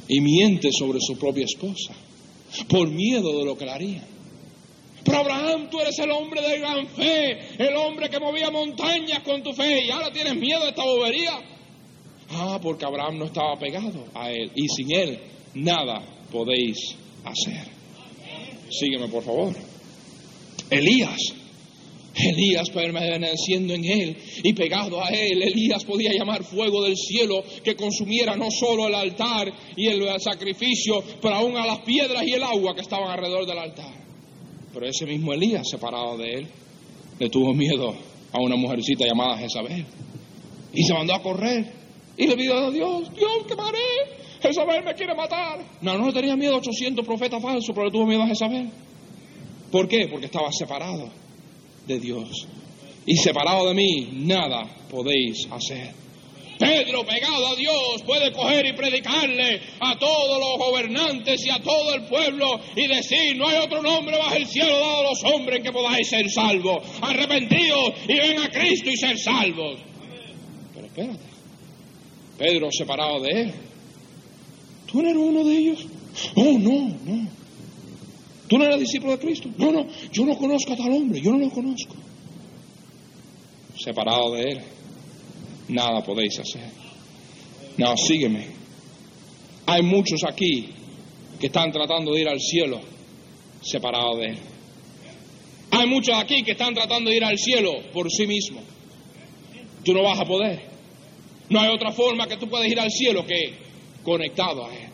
Y 0.08 0.22
miente 0.22 0.70
sobre 0.72 1.00
su 1.02 1.18
propia 1.18 1.46
esposa, 1.46 1.94
por 2.70 2.88
miedo 2.90 3.38
de 3.40 3.46
lo 3.46 3.58
que 3.58 3.66
le 3.66 3.72
harían. 3.72 4.06
Pero 5.04 5.20
Abraham, 5.20 5.70
tú 5.70 5.80
eres 5.80 5.98
el 6.00 6.12
hombre 6.12 6.42
de 6.42 6.60
gran 6.60 6.88
fe, 6.88 7.56
el 7.58 7.76
hombre 7.76 8.10
que 8.10 8.20
movía 8.20 8.50
montañas 8.52 9.22
con 9.24 9.42
tu 9.42 9.54
fe, 9.54 9.86
y 9.86 9.90
ahora 9.90 10.12
tienes 10.12 10.36
miedo 10.36 10.64
de 10.64 10.70
esta 10.70 10.84
bobería. 10.84 11.40
Ah, 12.30 12.60
porque 12.62 12.86
Abraham 12.86 13.20
no 13.20 13.26
estaba 13.26 13.58
pegado 13.58 14.06
a 14.14 14.30
él, 14.32 14.52
y 14.56 14.68
sin 14.68 14.94
él 14.94 15.20
nada 15.56 16.04
podéis 16.32 16.96
hacer. 17.24 17.77
Sígueme, 18.70 19.08
por 19.08 19.24
favor. 19.24 19.54
Elías. 20.70 21.18
Elías 22.20 22.70
permaneciendo 22.72 23.76
en 23.76 23.86
él 23.86 24.18
y 24.42 24.54
pegado 24.54 25.04
a 25.04 25.10
él, 25.10 25.40
Elías 25.44 25.86
podía 25.86 26.10
llamar 26.18 26.44
fuego 26.44 26.84
del 26.84 26.98
cielo 26.98 27.44
que 27.64 27.76
consumiera 27.76 28.36
no 28.36 28.48
solo 28.50 28.88
el 28.88 28.96
altar 28.96 29.54
y 29.76 29.88
el 29.88 30.04
sacrificio, 30.20 31.04
pero 31.22 31.36
aún 31.36 31.56
a 31.58 31.66
las 31.68 31.82
piedras 31.82 32.24
y 32.26 32.34
el 32.34 32.42
agua 32.42 32.74
que 32.74 32.82
estaban 32.82 33.12
alrededor 33.12 33.46
del 33.46 33.60
altar. 33.60 33.94
Pero 34.74 34.88
ese 34.88 35.06
mismo 35.06 35.32
Elías, 35.32 35.68
separado 35.70 36.18
de 36.18 36.34
él, 36.34 36.48
le 37.20 37.30
tuvo 37.30 37.54
miedo 37.54 37.96
a 38.32 38.42
una 38.42 38.56
mujercita 38.56 39.06
llamada 39.06 39.38
Jezabel 39.38 39.86
y 40.74 40.84
se 40.84 40.94
mandó 40.94 41.14
a 41.14 41.22
correr 41.22 41.72
y 42.18 42.26
le 42.26 42.36
pidió 42.36 42.58
a 42.58 42.72
Dios, 42.72 43.14
Dios, 43.14 43.46
que 43.48 43.54
haré? 43.54 44.27
Jezabel 44.42 44.84
me 44.84 44.94
quiere 44.94 45.16
matar. 45.16 45.60
No, 45.82 45.98
no 45.98 46.14
tenía 46.14 46.36
miedo 46.36 46.56
a 46.56 46.58
800 46.58 47.06
profetas 47.06 47.42
falsos, 47.42 47.74
pero 47.74 47.86
le 47.86 47.92
tuvo 47.92 48.06
miedo 48.06 48.24
a 48.24 48.28
Jezabel. 48.28 48.70
¿Por 49.72 49.88
qué? 49.88 50.08
Porque 50.10 50.28
estaba 50.28 50.52
separado 50.52 51.10
de 51.86 52.00
Dios. 52.00 52.48
Y 53.06 53.16
separado 53.18 53.68
de 53.68 53.74
mí, 53.74 54.10
nada 54.14 54.66
podéis 54.90 55.48
hacer. 55.52 55.94
Pedro, 56.60 57.06
pegado 57.06 57.48
a 57.48 57.56
Dios, 57.56 58.02
puede 58.06 58.32
coger 58.32 58.66
y 58.66 58.74
predicarle 58.74 59.62
a 59.80 59.98
todos 59.98 60.40
los 60.40 60.58
gobernantes 60.58 61.46
y 61.46 61.50
a 61.50 61.60
todo 61.62 61.94
el 61.94 62.06
pueblo 62.06 62.60
y 62.76 62.88
decir, 62.88 63.38
no 63.38 63.48
hay 63.48 63.58
otro 63.58 63.82
nombre 63.82 64.18
bajo 64.18 64.36
el 64.36 64.48
cielo 64.48 64.74
dado 64.80 65.00
a 65.00 65.04
los 65.04 65.24
hombres 65.24 65.58
en 65.58 65.64
que 65.64 65.72
podáis 65.72 66.10
ser 66.10 66.28
salvos. 66.30 66.84
Arrepentidos 67.02 67.94
y 68.08 68.18
ven 68.18 68.40
a 68.40 68.50
Cristo 68.50 68.90
y 68.90 68.98
ser 68.98 69.20
salvos. 69.20 69.78
Pero 70.74 70.88
espérate, 70.88 71.26
Pedro 72.38 72.68
separado 72.72 73.20
de 73.22 73.42
él, 73.42 73.54
¿Tú 74.88 75.02
no 75.02 75.10
eres 75.10 75.22
uno 75.22 75.44
de 75.44 75.58
ellos? 75.58 75.86
Oh, 76.36 76.58
no, 76.58 76.90
no. 77.06 77.28
¿Tú 78.48 78.58
no 78.58 78.66
eres 78.66 78.80
discípulo 78.80 79.12
de 79.12 79.20
Cristo? 79.20 79.50
No, 79.58 79.72
no, 79.72 79.86
yo 80.12 80.26
no 80.26 80.38
conozco 80.38 80.74
a 80.74 80.78
tal 80.78 80.92
hombre, 80.94 81.22
yo 81.22 81.32
no 81.32 81.38
lo 81.38 81.50
conozco. 81.50 81.96
Separado 83.78 84.34
de 84.34 84.44
él, 84.44 84.62
nada 85.68 86.02
podéis 86.04 86.40
hacer. 86.40 86.70
No, 87.78 87.96
sígueme. 87.98 88.48
Hay 89.66 89.84
muchos 89.84 90.24
aquí 90.24 90.70
que 91.40 91.48
están 91.48 91.72
tratando 91.72 92.14
de 92.14 92.22
ir 92.22 92.28
al 92.30 92.40
cielo 92.40 92.80
separados 93.62 94.18
de 94.20 94.26
él. 94.28 94.38
Hay 95.72 95.88
muchos 95.88 96.16
aquí 96.16 96.42
que 96.44 96.54
están 96.54 96.74
tratando 96.74 97.10
de 97.10 97.18
ir 97.18 97.24
al 97.24 97.38
cielo 97.38 97.74
por 97.94 98.10
sí 98.10 98.26
mismos. 98.26 98.64
Tú 99.84 99.94
no 99.94 100.04
vas 100.04 100.20
a 100.20 100.26
poder. 100.26 100.62
No 101.50 101.60
hay 101.60 101.70
otra 101.70 101.92
forma 101.92 102.28
que 102.28 102.38
tú 102.38 102.48
puedas 102.48 102.68
ir 102.68 102.80
al 102.80 102.90
cielo 102.90 103.26
que 103.26 103.67
conectado 104.08 104.66
a 104.66 104.74
Él. 104.74 104.90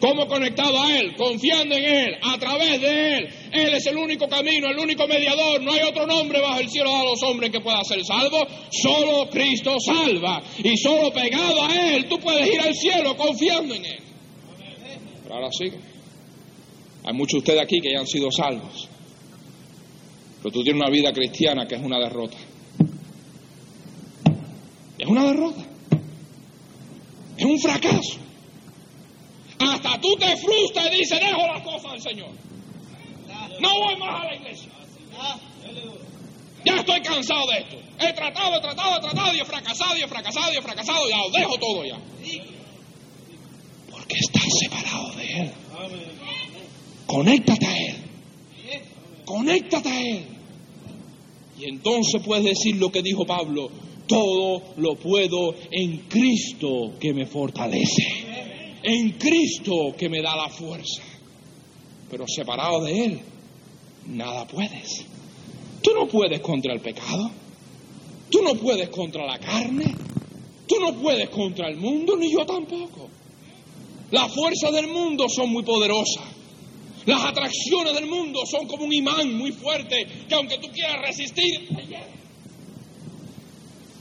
¿Cómo 0.00 0.26
conectado 0.26 0.80
a 0.80 0.96
Él? 0.96 1.14
Confiando 1.16 1.76
en 1.76 1.84
Él, 1.84 2.14
a 2.22 2.38
través 2.38 2.80
de 2.80 3.16
Él. 3.16 3.28
Él 3.52 3.74
es 3.74 3.84
el 3.86 3.98
único 3.98 4.26
camino, 4.26 4.68
el 4.68 4.78
único 4.78 5.06
mediador. 5.06 5.60
No 5.60 5.72
hay 5.72 5.82
otro 5.82 6.06
nombre 6.06 6.40
bajo 6.40 6.60
el 6.60 6.70
cielo 6.70 6.96
a 6.96 7.04
los 7.04 7.22
hombres 7.24 7.50
que 7.50 7.60
pueda 7.60 7.84
ser 7.84 8.02
salvo. 8.04 8.46
Solo 8.70 9.28
Cristo 9.28 9.76
salva. 9.78 10.40
Y 10.64 10.76
solo 10.78 11.12
pegado 11.12 11.62
a 11.62 11.94
Él 11.94 12.08
tú 12.08 12.18
puedes 12.20 12.46
ir 12.48 12.60
al 12.60 12.74
cielo 12.74 13.14
confiando 13.16 13.74
en 13.74 13.84
Él. 13.84 13.98
Pero 15.24 15.34
ahora 15.34 15.48
sí. 15.50 15.70
Hay 17.04 17.14
muchos 17.14 17.32
de 17.32 17.38
ustedes 17.38 17.62
aquí 17.62 17.80
que 17.80 17.92
ya 17.92 18.00
han 18.00 18.06
sido 18.06 18.30
salvos. 18.30 18.88
Pero 20.42 20.52
tú 20.52 20.62
tienes 20.62 20.80
una 20.80 20.90
vida 20.90 21.12
cristiana 21.12 21.66
que 21.66 21.74
es 21.74 21.82
una 21.82 21.98
derrota. 21.98 22.36
Es 24.96 25.06
una 25.06 25.24
derrota. 25.26 25.66
Es 27.36 27.44
un 27.44 27.58
fracaso. 27.58 28.27
Hasta 29.58 30.00
tú 30.00 30.14
te 30.16 30.36
frustras 30.36 30.86
y 30.92 30.98
dices, 30.98 31.20
dejo 31.20 31.46
las 31.46 31.62
cosas 31.62 31.92
del 31.92 32.02
Señor. 32.02 32.30
No 33.60 33.68
voy 33.80 33.96
más 33.96 34.22
a 34.22 34.24
la 34.26 34.34
iglesia. 34.36 34.70
Ya 36.64 36.76
estoy 36.76 37.00
cansado 37.00 37.46
de 37.46 37.58
esto. 37.58 37.76
He 37.98 38.12
tratado, 38.12 38.56
he 38.56 38.60
tratado, 38.60 38.98
he 38.98 39.00
tratado 39.00 39.34
y 39.34 39.40
he 39.40 39.44
fracasado 39.44 39.96
y 39.96 40.02
he 40.02 40.08
fracasado 40.08 40.52
y 40.52 40.56
he 40.56 40.62
fracasado. 40.62 41.08
Ya 41.08 41.16
lo 41.18 41.30
dejo 41.30 41.58
todo 41.58 41.84
ya. 41.84 41.98
Porque 43.90 44.16
estás 44.16 44.44
separado 44.60 45.12
de 45.16 45.40
Él. 45.40 45.50
Conéctate 47.06 47.66
a 47.66 47.76
Él. 47.76 47.96
Conéctate 49.24 49.88
a 49.88 50.00
Él. 50.00 50.26
Y 51.58 51.64
entonces 51.68 52.22
puedes 52.24 52.44
decir 52.44 52.76
lo 52.76 52.90
que 52.90 53.02
dijo 53.02 53.24
Pablo. 53.24 53.70
Todo 54.06 54.62
lo 54.76 54.96
puedo 54.96 55.54
en 55.70 55.98
Cristo 56.08 56.92
que 56.98 57.12
me 57.12 57.26
fortalece. 57.26 58.27
En 58.82 59.10
Cristo 59.12 59.94
que 59.96 60.08
me 60.08 60.22
da 60.22 60.36
la 60.36 60.48
fuerza. 60.48 61.02
Pero 62.10 62.24
separado 62.26 62.84
de 62.84 63.04
Él, 63.04 63.20
nada 64.06 64.46
puedes. 64.46 65.04
Tú 65.82 65.92
no 65.94 66.06
puedes 66.08 66.40
contra 66.40 66.72
el 66.72 66.80
pecado. 66.80 67.30
Tú 68.30 68.42
no 68.42 68.54
puedes 68.54 68.88
contra 68.88 69.26
la 69.26 69.38
carne. 69.38 69.94
Tú 70.66 70.76
no 70.80 70.94
puedes 70.94 71.28
contra 71.30 71.68
el 71.68 71.76
mundo, 71.76 72.16
ni 72.16 72.30
yo 72.32 72.44
tampoco. 72.44 73.08
Las 74.10 74.32
fuerzas 74.34 74.72
del 74.72 74.88
mundo 74.88 75.26
son 75.28 75.50
muy 75.50 75.62
poderosas. 75.62 76.24
Las 77.06 77.24
atracciones 77.24 77.94
del 77.94 78.06
mundo 78.06 78.40
son 78.44 78.66
como 78.66 78.84
un 78.84 78.92
imán 78.92 79.34
muy 79.34 79.52
fuerte 79.52 80.06
que 80.28 80.34
aunque 80.34 80.58
tú 80.58 80.68
quieras 80.72 81.00
resistir, 81.02 81.68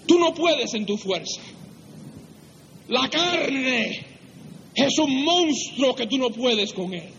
Tú 0.06 0.18
no 0.18 0.34
puedes 0.34 0.74
en 0.74 0.86
tu 0.86 0.98
fuerza. 0.98 1.42
La 2.88 3.10
carne 3.10 4.07
es 4.78 5.00
un 5.00 5.24
monstruo 5.24 5.96
que 5.96 6.06
tú 6.06 6.20
no 6.20 6.30
puedes 6.30 6.72
con 6.72 6.94
él. 6.94 7.10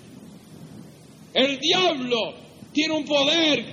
El 1.35 1.59
diablo 1.59 2.35
tiene 2.73 2.95
un 2.95 3.05
poder 3.05 3.65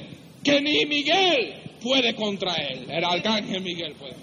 que 0.43 0.59
ni 0.59 0.85
Miguel 0.85 1.53
puede 1.81 2.15
contra 2.15 2.55
él. 2.55 2.87
El 2.89 3.03
arcángel 3.03 3.61
Miguel 3.61 3.93
puede. 3.93 4.15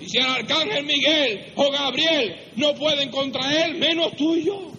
Y 0.00 0.08
si 0.08 0.16
el 0.16 0.24
arcángel 0.24 0.84
Miguel 0.84 1.52
o 1.56 1.70
Gabriel 1.70 2.36
no 2.56 2.74
pueden 2.74 3.10
contra 3.10 3.66
él, 3.66 3.76
menos 3.76 4.16
tú 4.16 4.34
y 4.34 4.44
yo. 4.44 4.72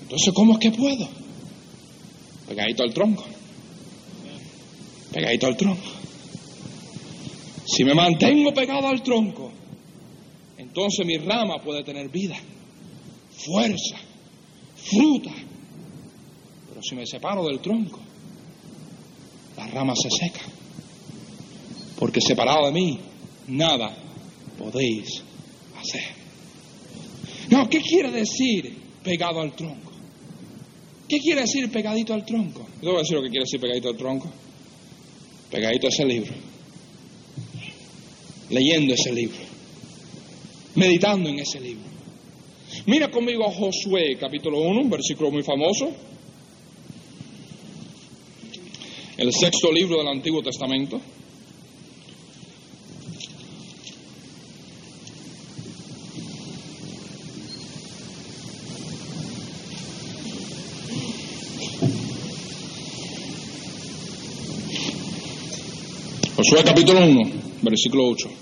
Entonces, 0.00 0.32
¿cómo 0.34 0.54
es 0.54 0.58
que 0.58 0.70
puedo? 0.70 1.06
Pegadito 2.48 2.82
al 2.82 2.94
tronco. 2.94 3.24
Pegadito 5.12 5.46
al 5.46 5.56
tronco. 5.56 5.90
Si 7.66 7.84
me 7.84 7.94
mantengo 7.94 8.52
pegado 8.52 8.88
al 8.88 9.02
tronco, 9.02 9.52
entonces 10.62 11.04
mi 11.04 11.18
rama 11.18 11.60
puede 11.60 11.82
tener 11.82 12.08
vida, 12.08 12.36
fuerza, 13.30 13.96
fruta. 14.76 15.32
Pero 16.68 16.82
si 16.82 16.94
me 16.94 17.04
separo 17.04 17.44
del 17.44 17.60
tronco, 17.60 17.98
la 19.56 19.66
rama 19.66 19.94
se 19.96 20.08
seca. 20.08 20.40
Porque 21.98 22.20
separado 22.20 22.66
de 22.66 22.72
mí, 22.72 22.98
nada 23.48 23.94
podéis 24.56 25.22
hacer. 25.78 26.02
No, 27.50 27.68
¿qué 27.68 27.80
quiere 27.80 28.12
decir 28.12 28.76
pegado 29.02 29.40
al 29.40 29.54
tronco? 29.56 29.90
¿Qué 31.08 31.18
quiere 31.18 31.42
decir 31.42 31.70
pegadito 31.70 32.14
al 32.14 32.24
tronco? 32.24 32.66
Yo 32.80 32.90
voy 32.90 32.98
a 32.98 33.02
decir 33.02 33.16
lo 33.16 33.22
que 33.22 33.30
quiere 33.30 33.44
decir 33.44 33.60
pegadito 33.60 33.88
al 33.88 33.96
tronco. 33.96 34.30
Pegadito 35.50 35.88
a 35.88 35.90
ese 35.90 36.04
libro. 36.04 36.32
Leyendo 38.48 38.94
ese 38.94 39.12
libro. 39.12 39.52
Meditando 40.74 41.28
en 41.28 41.38
ese 41.38 41.60
libro. 41.60 41.84
Mira 42.86 43.10
conmigo 43.10 43.46
a 43.46 43.52
Josué 43.52 44.16
capítulo 44.18 44.60
1, 44.60 44.80
un 44.80 44.90
versículo 44.90 45.30
muy 45.30 45.42
famoso. 45.42 45.92
El 49.18 49.32
sexto 49.32 49.70
libro 49.70 49.98
del 49.98 50.08
Antiguo 50.08 50.42
Testamento. 50.42 51.00
Josué 66.34 66.64
capítulo 66.64 67.04
1, 67.04 67.30
versículo 67.62 68.08
8. 68.08 68.41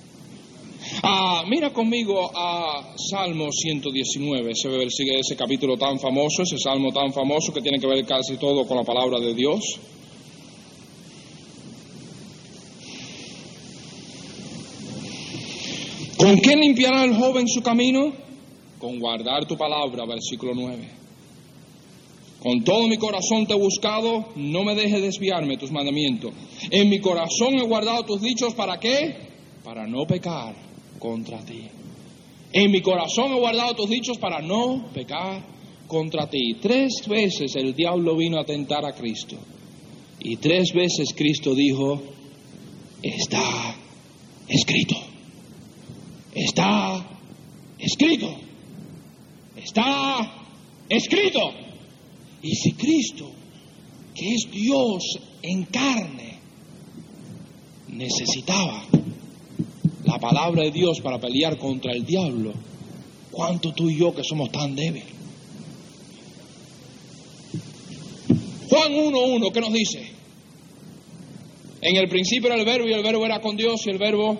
Ah, 1.03 1.43
mira 1.47 1.71
conmigo 1.71 2.29
a 2.35 2.93
Salmo 2.97 3.47
119, 3.49 4.51
ese, 4.51 5.19
ese 5.19 5.35
capítulo 5.35 5.77
tan 5.77 5.97
famoso, 5.99 6.43
ese 6.43 6.57
salmo 6.57 6.91
tan 6.91 7.13
famoso 7.13 7.53
que 7.53 7.61
tiene 7.61 7.79
que 7.79 7.87
ver 7.87 8.05
casi 8.05 8.37
todo 8.37 8.67
con 8.67 8.77
la 8.77 8.83
palabra 8.83 9.19
de 9.19 9.33
Dios. 9.33 9.79
¿Con 16.17 16.37
qué 16.39 16.55
limpiará 16.55 17.05
el 17.05 17.15
joven 17.15 17.47
su 17.47 17.61
camino? 17.61 18.13
Con 18.77 18.99
guardar 18.99 19.45
tu 19.47 19.57
palabra, 19.57 20.05
versículo 20.05 20.53
9. 20.53 20.89
Con 22.43 22.63
todo 22.63 22.87
mi 22.87 22.97
corazón 22.97 23.47
te 23.47 23.53
he 23.53 23.57
buscado, 23.57 24.25
no 24.35 24.63
me 24.63 24.75
dejes 24.75 25.01
desviarme 25.01 25.57
tus 25.57 25.71
mandamientos. 25.71 26.33
En 26.69 26.89
mi 26.89 26.99
corazón 26.99 27.55
he 27.55 27.63
guardado 27.63 28.03
tus 28.03 28.21
dichos, 28.21 28.53
¿para 28.53 28.79
qué? 28.79 29.15
Para 29.63 29.87
no 29.87 30.05
pecar 30.05 30.70
contra 31.01 31.43
ti. 31.43 31.67
En 32.53 32.71
mi 32.71 32.81
corazón 32.81 33.33
he 33.33 33.39
guardado 33.39 33.73
tus 33.75 33.89
dichos 33.89 34.17
para 34.19 34.39
no 34.41 34.89
pecar 34.93 35.43
contra 35.87 36.29
ti. 36.29 36.55
Tres 36.61 37.07
veces 37.07 37.55
el 37.55 37.73
diablo 37.73 38.15
vino 38.15 38.39
a 38.39 38.45
tentar 38.45 38.85
a 38.85 38.93
Cristo. 38.93 39.35
Y 40.19 40.37
tres 40.37 40.71
veces 40.73 41.09
Cristo 41.15 41.55
dijo, 41.55 41.99
está 43.01 43.75
escrito. 44.47 44.95
Está 46.35 47.05
escrito. 47.79 48.35
Está 49.55 50.45
escrito. 50.87 51.39
Y 52.43 52.55
si 52.55 52.73
Cristo, 52.73 53.31
que 54.13 54.27
es 54.27 54.51
Dios 54.51 55.03
en 55.41 55.63
carne, 55.65 56.39
necesitaba 57.87 58.85
la 60.05 60.17
palabra 60.17 60.63
de 60.63 60.71
Dios 60.71 60.99
para 61.01 61.19
pelear 61.19 61.57
contra 61.57 61.91
el 61.93 62.05
diablo, 62.05 62.53
¿cuánto 63.31 63.73
tú 63.73 63.89
y 63.89 63.97
yo 63.97 64.13
que 64.13 64.23
somos 64.23 64.51
tan 64.51 64.75
débiles? 64.75 65.21
Juan 68.69 68.93
1.1, 68.93 69.51
¿qué 69.51 69.61
nos 69.61 69.73
dice? 69.73 70.11
En 71.81 71.97
el 71.97 72.07
principio 72.07 72.47
era 72.47 72.59
el 72.59 72.65
verbo 72.65 72.87
y 72.87 72.93
el 72.93 73.03
verbo 73.03 73.25
era 73.25 73.41
con 73.41 73.57
Dios 73.57 73.81
y 73.85 73.89
el 73.89 73.97
verbo 73.97 74.39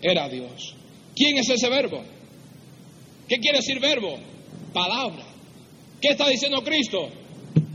era 0.00 0.28
Dios. 0.28 0.74
¿Quién 1.14 1.36
es 1.38 1.50
ese 1.50 1.68
verbo? 1.68 2.02
¿Qué 3.28 3.38
quiere 3.38 3.58
decir 3.58 3.78
verbo? 3.80 4.16
Palabra. 4.72 5.26
¿Qué 6.00 6.08
está 6.08 6.28
diciendo 6.28 6.62
Cristo? 6.62 7.08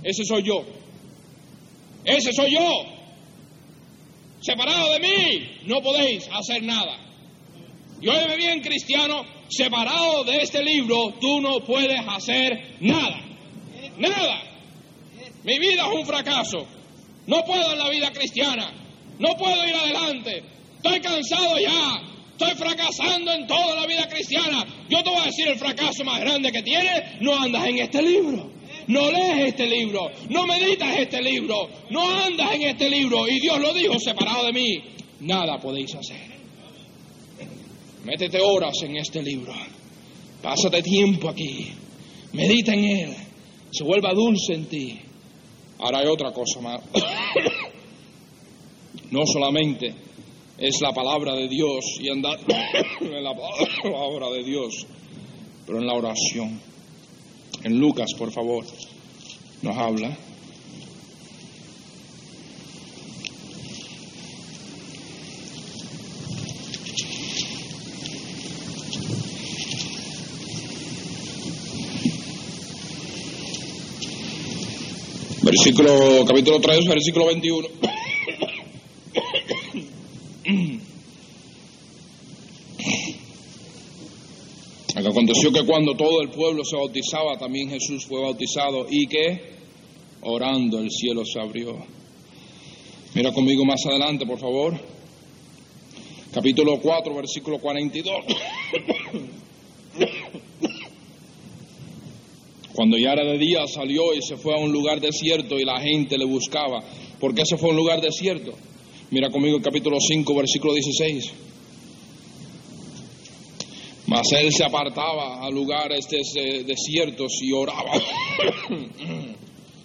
Ese 0.04 0.24
soy 0.24 0.44
yo. 0.44 0.64
Ese 2.06 2.34
soy 2.34 2.54
yo. 2.54 2.86
Separado 4.42 4.94
de 4.94 5.00
mí, 5.00 5.50
no 5.68 5.82
podéis 5.82 6.28
hacer 6.32 6.64
nada. 6.64 6.98
Y 8.04 8.08
óyeme 8.10 8.36
bien, 8.36 8.60
cristiano, 8.60 9.24
separado 9.48 10.26
de 10.26 10.36
este 10.42 10.62
libro, 10.62 11.14
tú 11.22 11.40
no 11.40 11.62
puedes 11.62 12.02
hacer 12.06 12.76
nada. 12.82 13.22
Nada. 13.98 14.42
Mi 15.46 15.58
vida 15.58 15.88
es 15.88 16.00
un 16.00 16.06
fracaso. 16.06 16.68
No 17.28 17.46
puedo 17.46 17.72
en 17.72 17.80
la 17.80 17.90
vida 17.90 18.12
cristiana. 18.12 18.74
No 19.20 19.30
puedo 19.38 19.66
ir 19.66 19.74
adelante. 19.74 20.44
Estoy 20.76 21.00
cansado 21.00 21.58
ya. 21.60 22.02
Estoy 22.32 22.56
fracasando 22.56 23.32
en 23.32 23.48
toda 23.48 23.74
la 23.74 23.88
vida 23.88 24.10
cristiana. 24.10 24.66
Yo 24.90 25.02
te 25.02 25.10
voy 25.10 25.22
a 25.22 25.26
decir 25.28 25.48
el 25.48 25.58
fracaso 25.58 26.04
más 26.04 26.20
grande 26.20 26.52
que 26.52 26.62
tienes. 26.62 27.22
No 27.22 27.42
andas 27.42 27.66
en 27.68 27.80
este 27.80 28.02
libro. 28.02 28.52
No 28.88 29.12
lees 29.12 29.48
este 29.48 29.66
libro. 29.66 30.12
No 30.30 30.46
meditas 30.46 30.94
este 30.98 31.22
libro. 31.22 31.70
No 31.90 32.10
andas 32.10 32.54
en 32.54 32.64
este 32.64 32.90
libro. 32.90 33.30
Y 33.30 33.40
Dios 33.40 33.62
lo 33.62 33.74
dijo, 33.74 33.98
separado 33.98 34.48
de 34.48 34.52
mí. 34.52 34.84
Nada 35.22 35.58
podéis 35.58 35.96
hacer. 35.96 36.33
Métete 38.04 38.42
horas 38.42 38.74
en 38.84 38.98
este 38.98 39.22
libro. 39.22 39.54
Pásate 40.42 40.82
tiempo 40.82 41.30
aquí. 41.30 41.72
Medita 42.34 42.74
en 42.74 42.84
él. 42.84 43.16
Se 43.72 43.84
vuelva 43.84 44.14
dulce 44.14 44.54
en 44.54 44.66
ti. 44.66 45.00
Ahora 45.80 46.00
hay 46.00 46.08
otra 46.08 46.34
cosa 46.34 46.60
más. 46.60 46.82
no 49.12 49.26
solamente 49.26 49.94
es 50.58 50.82
la 50.82 50.92
palabra 50.92 51.36
de 51.36 51.48
Dios 51.48 51.84
y 52.00 52.10
andar 52.10 52.40
en 53.02 53.24
la 53.24 53.34
palabra 53.34 54.30
de 54.32 54.44
Dios, 54.44 54.86
pero 55.66 55.80
en 55.80 55.88
la 55.88 55.94
oración. 55.94 56.60
En 57.64 57.80
Lucas, 57.80 58.10
por 58.18 58.32
favor, 58.32 58.66
nos 59.62 59.78
habla. 59.78 60.18
Versículo, 75.56 76.26
capítulo 76.26 76.60
3, 76.60 76.86
versículo 76.88 77.28
21. 77.28 77.68
Aconteció 84.96 85.52
que 85.52 85.64
cuando 85.64 85.96
todo 85.96 86.24
el 86.24 86.30
pueblo 86.32 86.64
se 86.66 86.76
bautizaba, 86.76 87.38
también 87.38 87.70
Jesús 87.70 88.04
fue 88.08 88.20
bautizado 88.20 88.88
y 88.90 89.06
que 89.06 89.54
orando 90.22 90.80
el 90.80 90.90
cielo 90.90 91.24
se 91.24 91.40
abrió. 91.40 91.86
Mira 93.14 93.32
conmigo 93.32 93.64
más 93.64 93.86
adelante, 93.86 94.26
por 94.26 94.40
favor. 94.40 94.74
Capítulo 96.34 96.80
4, 96.82 97.14
versículo 97.14 97.60
42. 97.60 98.16
Cuando 102.74 102.98
ya 102.98 103.14
era 103.14 103.24
de 103.24 103.38
día 103.38 103.68
salió 103.68 104.14
y 104.16 104.22
se 104.22 104.36
fue 104.36 104.56
a 104.56 104.58
un 104.58 104.72
lugar 104.72 105.00
desierto 105.00 105.60
y 105.60 105.66
la 105.66 105.80
gente 105.80 106.18
le 106.18 106.26
buscaba. 106.26 106.84
¿Por 107.20 107.36
qué 107.36 107.46
se 107.46 107.58
fue 107.58 107.70
a 107.70 107.72
un 107.72 107.78
lugar 107.78 108.02
desierto? 108.02 108.54
Mira 109.12 109.30
conmigo 109.30 109.58
el 109.58 109.64
capítulo 109.64 109.98
5, 110.00 110.36
versículo 110.36 110.74
16. 110.74 111.34
Mas 114.08 114.32
él 114.34 114.52
se 114.52 114.64
apartaba 114.64 115.46
a 115.46 115.50
lugares 115.50 116.08
desiertos 116.10 117.32
y 117.42 117.54
oraba. 117.54 117.92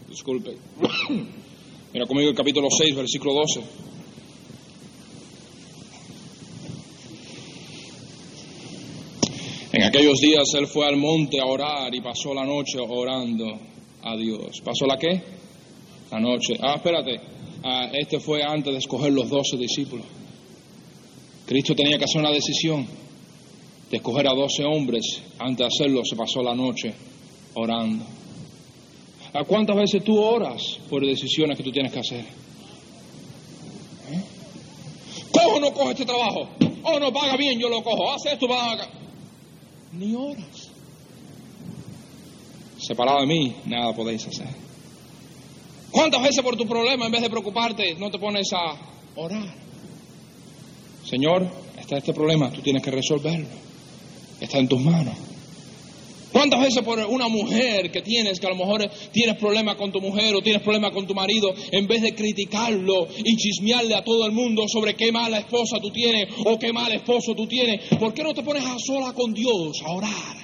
Disculpe. 0.08 0.56
Mira 1.92 2.06
conmigo 2.06 2.30
el 2.30 2.36
capítulo 2.36 2.68
6, 2.70 2.96
versículo 2.96 3.34
12. 3.34 3.87
Aquellos 9.88 10.20
días 10.20 10.52
él 10.54 10.66
fue 10.66 10.86
al 10.86 10.96
monte 10.96 11.40
a 11.40 11.46
orar 11.46 11.94
y 11.94 12.00
pasó 12.00 12.34
la 12.34 12.44
noche 12.44 12.78
orando 12.78 13.58
a 14.02 14.16
Dios. 14.16 14.60
¿Pasó 14.62 14.86
la 14.86 14.98
qué? 14.98 15.22
La 16.10 16.20
noche. 16.20 16.58
Ah, 16.60 16.74
espérate. 16.76 17.20
Ah, 17.64 17.90
este 17.92 18.20
fue 18.20 18.42
antes 18.42 18.72
de 18.72 18.78
escoger 18.78 19.12
los 19.12 19.28
doce 19.28 19.56
discípulos. 19.56 20.06
Cristo 21.46 21.74
tenía 21.74 21.96
que 21.96 22.04
hacer 22.04 22.20
una 22.20 22.30
decisión 22.30 22.86
de 23.90 23.96
escoger 23.96 24.28
a 24.28 24.34
doce 24.34 24.64
hombres. 24.64 25.22
Antes 25.38 25.58
de 25.58 25.64
hacerlo 25.66 26.02
se 26.04 26.16
pasó 26.16 26.42
la 26.42 26.54
noche 26.54 26.92
orando. 27.54 28.04
¿A 29.32 29.44
cuántas 29.44 29.76
veces 29.76 30.04
tú 30.04 30.18
oras 30.18 30.78
por 30.88 31.04
decisiones 31.04 31.56
que 31.56 31.62
tú 31.62 31.72
tienes 31.72 31.92
que 31.92 32.00
hacer? 32.00 32.24
¿Eh? 34.10 34.22
¿Cojo 35.32 35.56
o 35.56 35.60
no 35.60 35.72
cojo 35.72 35.90
este 35.90 36.04
trabajo? 36.04 36.48
¿O 36.82 36.90
oh, 36.90 37.00
no 37.00 37.12
paga 37.12 37.36
bien? 37.36 37.58
Yo 37.58 37.68
lo 37.68 37.82
cojo. 37.82 38.10
Haz 38.10 38.26
esto, 38.26 38.46
paga. 38.46 38.88
Ni 39.92 40.14
oras. 40.14 40.70
Separado 42.78 43.20
de 43.20 43.26
mí, 43.26 43.56
nada 43.66 43.94
podéis 43.94 44.26
hacer. 44.26 44.48
¿Cuántas 45.90 46.22
veces 46.22 46.42
por 46.42 46.56
tu 46.56 46.66
problema, 46.66 47.06
en 47.06 47.12
vez 47.12 47.22
de 47.22 47.30
preocuparte, 47.30 47.94
no 47.94 48.10
te 48.10 48.18
pones 48.18 48.52
a 48.52 48.76
orar? 49.16 49.54
Señor, 51.04 51.48
está 51.78 51.96
este 51.96 52.12
problema, 52.12 52.50
tú 52.50 52.60
tienes 52.60 52.82
que 52.82 52.90
resolverlo. 52.90 53.46
Está 54.40 54.58
en 54.58 54.68
tus 54.68 54.80
manos. 54.80 55.14
¿Cuántas 56.38 56.60
veces 56.60 56.84
por 56.84 57.00
una 57.00 57.26
mujer 57.26 57.90
que 57.90 58.00
tienes, 58.00 58.38
que 58.38 58.46
a 58.46 58.50
lo 58.50 58.54
mejor 58.54 58.88
tienes 59.10 59.36
problemas 59.38 59.74
con 59.74 59.90
tu 59.90 60.00
mujer 60.00 60.36
o 60.36 60.40
tienes 60.40 60.62
problemas 60.62 60.92
con 60.92 61.04
tu 61.04 61.12
marido, 61.12 61.52
en 61.72 61.88
vez 61.88 62.00
de 62.00 62.14
criticarlo 62.14 63.08
y 63.24 63.34
chismearle 63.36 63.96
a 63.96 64.04
todo 64.04 64.24
el 64.24 64.30
mundo 64.30 64.62
sobre 64.68 64.94
qué 64.94 65.10
mala 65.10 65.40
esposa 65.40 65.80
tú 65.82 65.90
tienes 65.90 66.28
o 66.44 66.56
qué 66.56 66.72
mal 66.72 66.92
esposo 66.92 67.34
tú 67.34 67.48
tienes, 67.48 67.88
¿por 67.98 68.14
qué 68.14 68.22
no 68.22 68.34
te 68.34 68.44
pones 68.44 68.64
a 68.64 68.76
sola 68.78 69.12
con 69.14 69.34
Dios 69.34 69.82
a 69.84 69.90
orar? 69.90 70.36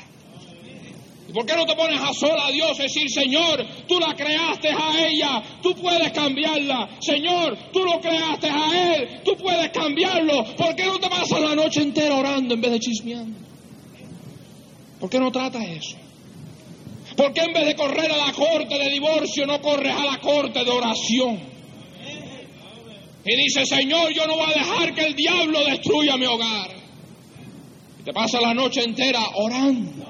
¿Por 1.33 1.47
qué 1.47 1.55
no 1.55 1.65
te 1.65 1.77
pones 1.77 2.01
a 2.01 2.13
sola 2.13 2.49
a 2.49 2.51
Dios? 2.51 2.77
Decir, 2.77 3.09
Señor, 3.09 3.65
tú 3.87 4.01
la 4.01 4.17
creaste 4.17 4.71
a 4.71 5.07
ella, 5.07 5.43
tú 5.63 5.77
puedes 5.77 6.11
cambiarla. 6.11 6.99
Señor, 6.99 7.57
tú 7.73 7.85
lo 7.85 8.01
creaste 8.01 8.49
a 8.49 8.97
él, 8.97 9.21
tú 9.25 9.37
puedes 9.37 9.71
cambiarlo. 9.71 10.45
¿Por 10.57 10.75
qué 10.75 10.87
no 10.87 10.99
te 10.99 11.09
pasas 11.09 11.41
la 11.41 11.55
noche 11.55 11.83
entera 11.83 12.17
orando 12.17 12.55
en 12.55 12.61
vez 12.61 12.73
de 12.73 12.81
chismeando? 12.81 13.44
¿Por 15.05 15.11
qué 15.11 15.21
no 15.21 15.31
tratas 15.31 15.63
eso? 15.69 15.99
¿Por 17.15 17.35
qué 17.35 17.43
en 17.43 17.53
vez 17.53 17.67
de 17.67 17.77
correr 17.77 18.11
a 18.11 18.17
la 18.17 18.33
corte 18.33 18.79
de 18.79 18.89
divorcio 18.89 19.45
no 19.45 19.61
corres 19.61 19.95
a 19.95 20.03
la 20.03 20.19
corte 20.19 20.65
de 20.65 20.71
oración? 20.71 21.41
Y 23.27 23.37
dice, 23.37 23.67
Señor, 23.67 24.15
yo 24.15 24.27
no 24.27 24.35
voy 24.35 24.51
a 24.51 24.59
dejar 24.59 24.95
que 24.95 25.05
el 25.05 25.15
diablo 25.15 25.63
destruya 25.63 26.17
mi 26.17 26.25
hogar. 26.25 26.71
Y 28.01 28.03
te 28.03 28.15
pasa 28.15 28.41
la 28.41 28.55
noche 28.55 28.83
entera 28.83 29.21
orando. 29.35 30.07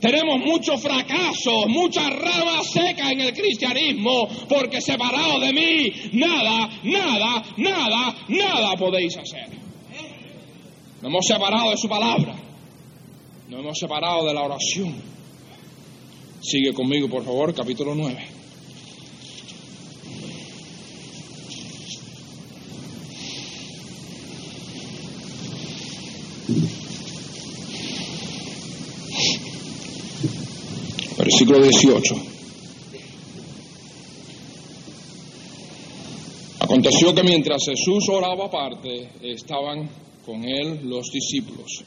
Tenemos 0.00 0.40
muchos 0.40 0.82
fracasos, 0.82 1.68
muchas 1.68 2.10
ramas 2.10 2.68
secas 2.72 3.12
en 3.12 3.20
el 3.20 3.32
cristianismo, 3.34 4.26
porque 4.48 4.80
separado 4.80 5.38
de 5.38 5.52
mí, 5.52 5.92
nada, 6.14 6.68
nada, 6.82 7.44
nada, 7.56 8.16
nada 8.30 8.76
podéis 8.76 9.16
hacer. 9.16 9.48
Nos 11.02 11.04
hemos 11.04 11.24
separado 11.24 11.70
de 11.70 11.76
su 11.76 11.88
palabra. 11.88 12.45
Nos 13.48 13.60
hemos 13.60 13.78
separado 13.78 14.26
de 14.26 14.34
la 14.34 14.42
oración. 14.42 14.92
Sigue 16.40 16.74
conmigo, 16.74 17.08
por 17.08 17.24
favor, 17.24 17.54
capítulo 17.54 17.94
9. 17.94 18.18
Versículo 31.18 31.62
18. 31.62 32.14
Aconteció 36.58 37.14
que 37.14 37.22
mientras 37.22 37.62
Jesús 37.64 38.08
oraba 38.08 38.46
aparte, 38.46 39.08
estaban 39.22 39.88
con 40.24 40.44
él 40.44 40.80
los 40.88 41.06
discípulos. 41.12 41.84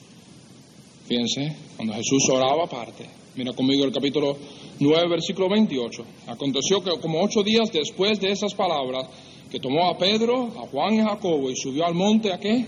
Fíjense, 1.09 1.55
cuando 1.75 1.95
Jesús 1.95 2.29
oraba 2.31 2.65
aparte. 2.65 3.03
Mira 3.35 3.51
conmigo 3.53 3.83
el 3.83 3.91
capítulo 3.91 4.37
9, 4.79 5.09
versículo 5.09 5.49
28. 5.49 6.03
Aconteció 6.27 6.83
que 6.83 6.91
como 7.01 7.23
ocho 7.23 7.41
días 7.41 7.71
después 7.73 8.19
de 8.19 8.31
esas 8.31 8.53
palabras, 8.53 9.07
que 9.49 9.59
tomó 9.59 9.89
a 9.89 9.97
Pedro, 9.97 10.53
a 10.55 10.67
Juan 10.67 10.93
y 10.93 10.99
a 10.99 11.09
Jacobo 11.09 11.49
y 11.49 11.55
subió 11.55 11.83
al 11.87 11.95
monte 11.95 12.31
a 12.31 12.37
qué? 12.37 12.63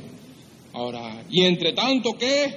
A 0.74 0.82
orar. 0.82 1.26
Y 1.30 1.44
entre 1.44 1.74
tanto 1.74 2.14
que 2.14 2.52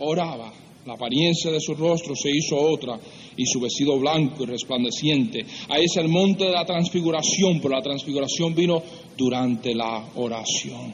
oraba, 0.00 0.52
la 0.84 0.94
apariencia 0.94 1.52
de 1.52 1.60
su 1.60 1.76
rostro 1.76 2.16
se 2.16 2.30
hizo 2.30 2.56
otra 2.56 2.98
y 3.36 3.46
su 3.46 3.60
vestido 3.60 3.96
blanco 4.00 4.42
y 4.42 4.46
resplandeciente. 4.46 5.46
Ahí 5.68 5.84
es 5.84 5.96
el 5.96 6.08
monte 6.08 6.46
de 6.46 6.50
la 6.50 6.64
transfiguración, 6.64 7.60
pero 7.62 7.76
la 7.76 7.82
transfiguración 7.82 8.52
vino 8.52 8.82
durante 9.16 9.76
la 9.76 10.08
oración. 10.16 10.92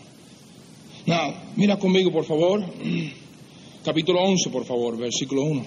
Now, 1.06 1.32
mira 1.56 1.78
conmigo, 1.78 2.12
por 2.12 2.26
favor. 2.26 2.62
Capítulo 3.84 4.22
11, 4.22 4.48
por 4.48 4.64
favor, 4.64 4.96
versículo 4.96 5.42
1. 5.42 5.64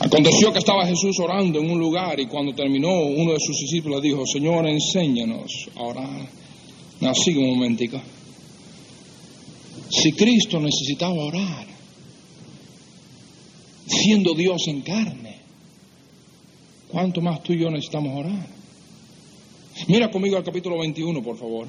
Aconteció 0.00 0.52
que 0.54 0.60
estaba 0.60 0.86
Jesús 0.86 1.20
orando 1.20 1.58
en 1.58 1.70
un 1.70 1.78
lugar 1.78 2.18
y 2.18 2.26
cuando 2.26 2.54
terminó 2.54 2.88
uno 2.88 3.32
de 3.32 3.40
sus 3.40 3.58
discípulos 3.58 4.00
dijo, 4.00 4.24
Señor, 4.24 4.66
enséñanos 4.66 5.68
a 5.76 5.82
orar. 5.82 6.28
Así 7.02 7.36
un 7.36 7.50
momentico. 7.56 8.00
Si 9.90 10.12
Cristo 10.12 10.58
necesitaba 10.60 11.14
orar, 11.14 11.66
siendo 13.86 14.32
Dios 14.32 14.66
en 14.68 14.80
carne, 14.80 15.40
¿cuánto 16.88 17.20
más 17.20 17.42
tú 17.42 17.52
y 17.52 17.60
yo 17.60 17.70
necesitamos 17.70 18.18
orar? 18.18 18.53
Mira 19.88 20.10
conmigo 20.10 20.36
al 20.36 20.44
capítulo 20.44 20.78
21, 20.78 21.22
por 21.22 21.36
favor. 21.36 21.66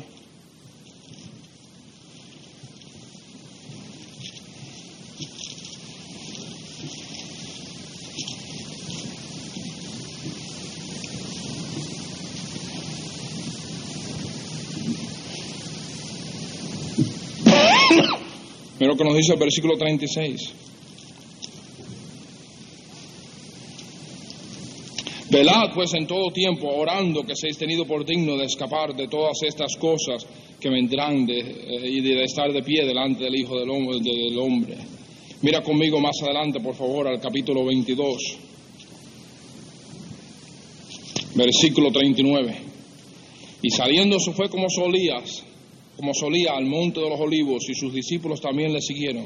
Mira 18.79 18.91
lo 18.91 18.97
que 18.97 19.03
nos 19.03 19.15
dice 19.15 19.33
el 19.33 19.39
versículo 19.39 19.77
36. 19.77 20.53
Velad 25.35 25.73
pues 25.73 25.93
en 25.95 26.07
todo 26.07 26.31
tiempo, 26.31 26.69
orando 26.69 27.23
que 27.23 27.35
seáis 27.35 27.57
tenido 27.57 27.83
por 27.83 28.05
digno 28.05 28.37
de 28.37 28.45
escapar 28.45 28.95
de 28.95 29.09
todas 29.09 29.35
estas 29.43 29.75
cosas 29.75 30.25
que 30.61 30.69
vendrán 30.69 31.25
de, 31.25 31.39
eh, 31.41 31.89
y 31.91 31.99
de 31.99 32.23
estar 32.23 32.53
de 32.53 32.63
pie 32.63 32.85
delante 32.85 33.25
del 33.25 33.35
Hijo 33.35 33.59
del 33.59 33.69
hombre, 33.69 33.99
del 33.99 34.39
hombre. 34.39 34.77
Mira 35.41 35.61
conmigo 35.61 35.99
más 35.99 36.15
adelante, 36.23 36.61
por 36.61 36.73
favor, 36.73 37.09
al 37.09 37.19
capítulo 37.19 37.65
22, 37.65 38.15
versículo 41.35 41.91
39. 41.91 42.55
Y 43.61 43.69
saliendo 43.71 44.17
se 44.21 44.31
fue 44.31 44.47
como 44.47 44.69
solías, 44.69 45.43
como 45.97 46.13
solía 46.13 46.53
al 46.53 46.65
monte 46.65 47.01
de 47.01 47.09
los 47.09 47.19
olivos, 47.19 47.67
y 47.67 47.75
sus 47.75 47.93
discípulos 47.93 48.39
también 48.39 48.71
le 48.71 48.79
siguieron. 48.79 49.25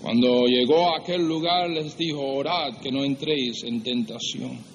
Cuando 0.00 0.46
llegó 0.46 0.86
a 0.86 1.00
aquel 1.00 1.26
lugar 1.26 1.68
les 1.68 1.98
dijo, 1.98 2.20
orad 2.20 2.78
que 2.80 2.92
no 2.92 3.02
entréis 3.02 3.64
en 3.64 3.82
tentación. 3.82 4.71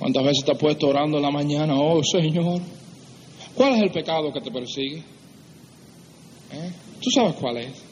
¿Cuántas 0.00 0.24
veces 0.24 0.44
te 0.46 0.52
has 0.52 0.58
puesto 0.58 0.88
orando 0.88 1.18
en 1.18 1.22
la 1.22 1.30
mañana? 1.30 1.74
Oh 1.78 2.02
Señor, 2.02 2.62
¿cuál 3.54 3.74
es 3.74 3.82
el 3.82 3.90
pecado 3.90 4.32
que 4.32 4.40
te 4.40 4.50
persigue? 4.50 5.04
¿Eh? 6.52 6.72
¿Tú 7.02 7.10
sabes 7.10 7.34
cuál 7.34 7.58
es? 7.58 7.82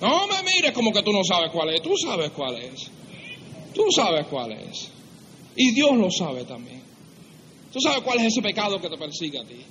No 0.00 0.28
me 0.28 0.40
mires 0.44 0.70
como 0.72 0.92
que 0.92 1.02
tú 1.02 1.10
no 1.12 1.24
sabes 1.24 1.50
cuál 1.50 1.74
es, 1.74 1.82
tú 1.82 1.96
sabes 1.96 2.30
cuál 2.30 2.58
es. 2.58 2.88
Tú 3.74 3.82
sabes 3.90 4.26
cuál 4.28 4.52
es. 4.52 4.88
Y 5.56 5.74
Dios 5.74 5.96
lo 5.96 6.12
sabe 6.12 6.44
también. 6.44 6.80
Tú 7.72 7.80
sabes 7.80 8.02
cuál 8.02 8.20
es 8.20 8.26
ese 8.26 8.40
pecado 8.40 8.80
que 8.80 8.88
te 8.88 8.96
persigue 8.96 9.40
a 9.40 9.44
ti. 9.44 9.62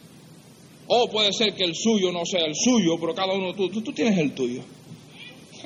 O 0.87 1.07
puede 1.09 1.31
ser 1.31 1.55
que 1.55 1.63
el 1.63 1.73
suyo 1.73 2.11
no 2.11 2.25
sea 2.25 2.45
el 2.45 2.53
suyo, 2.53 2.97
pero 2.99 3.15
cada 3.15 3.33
uno, 3.33 3.53
tú, 3.53 3.69
tú, 3.69 3.81
tú 3.81 3.93
tienes 3.93 4.17
el 4.17 4.33
tuyo. 4.33 4.61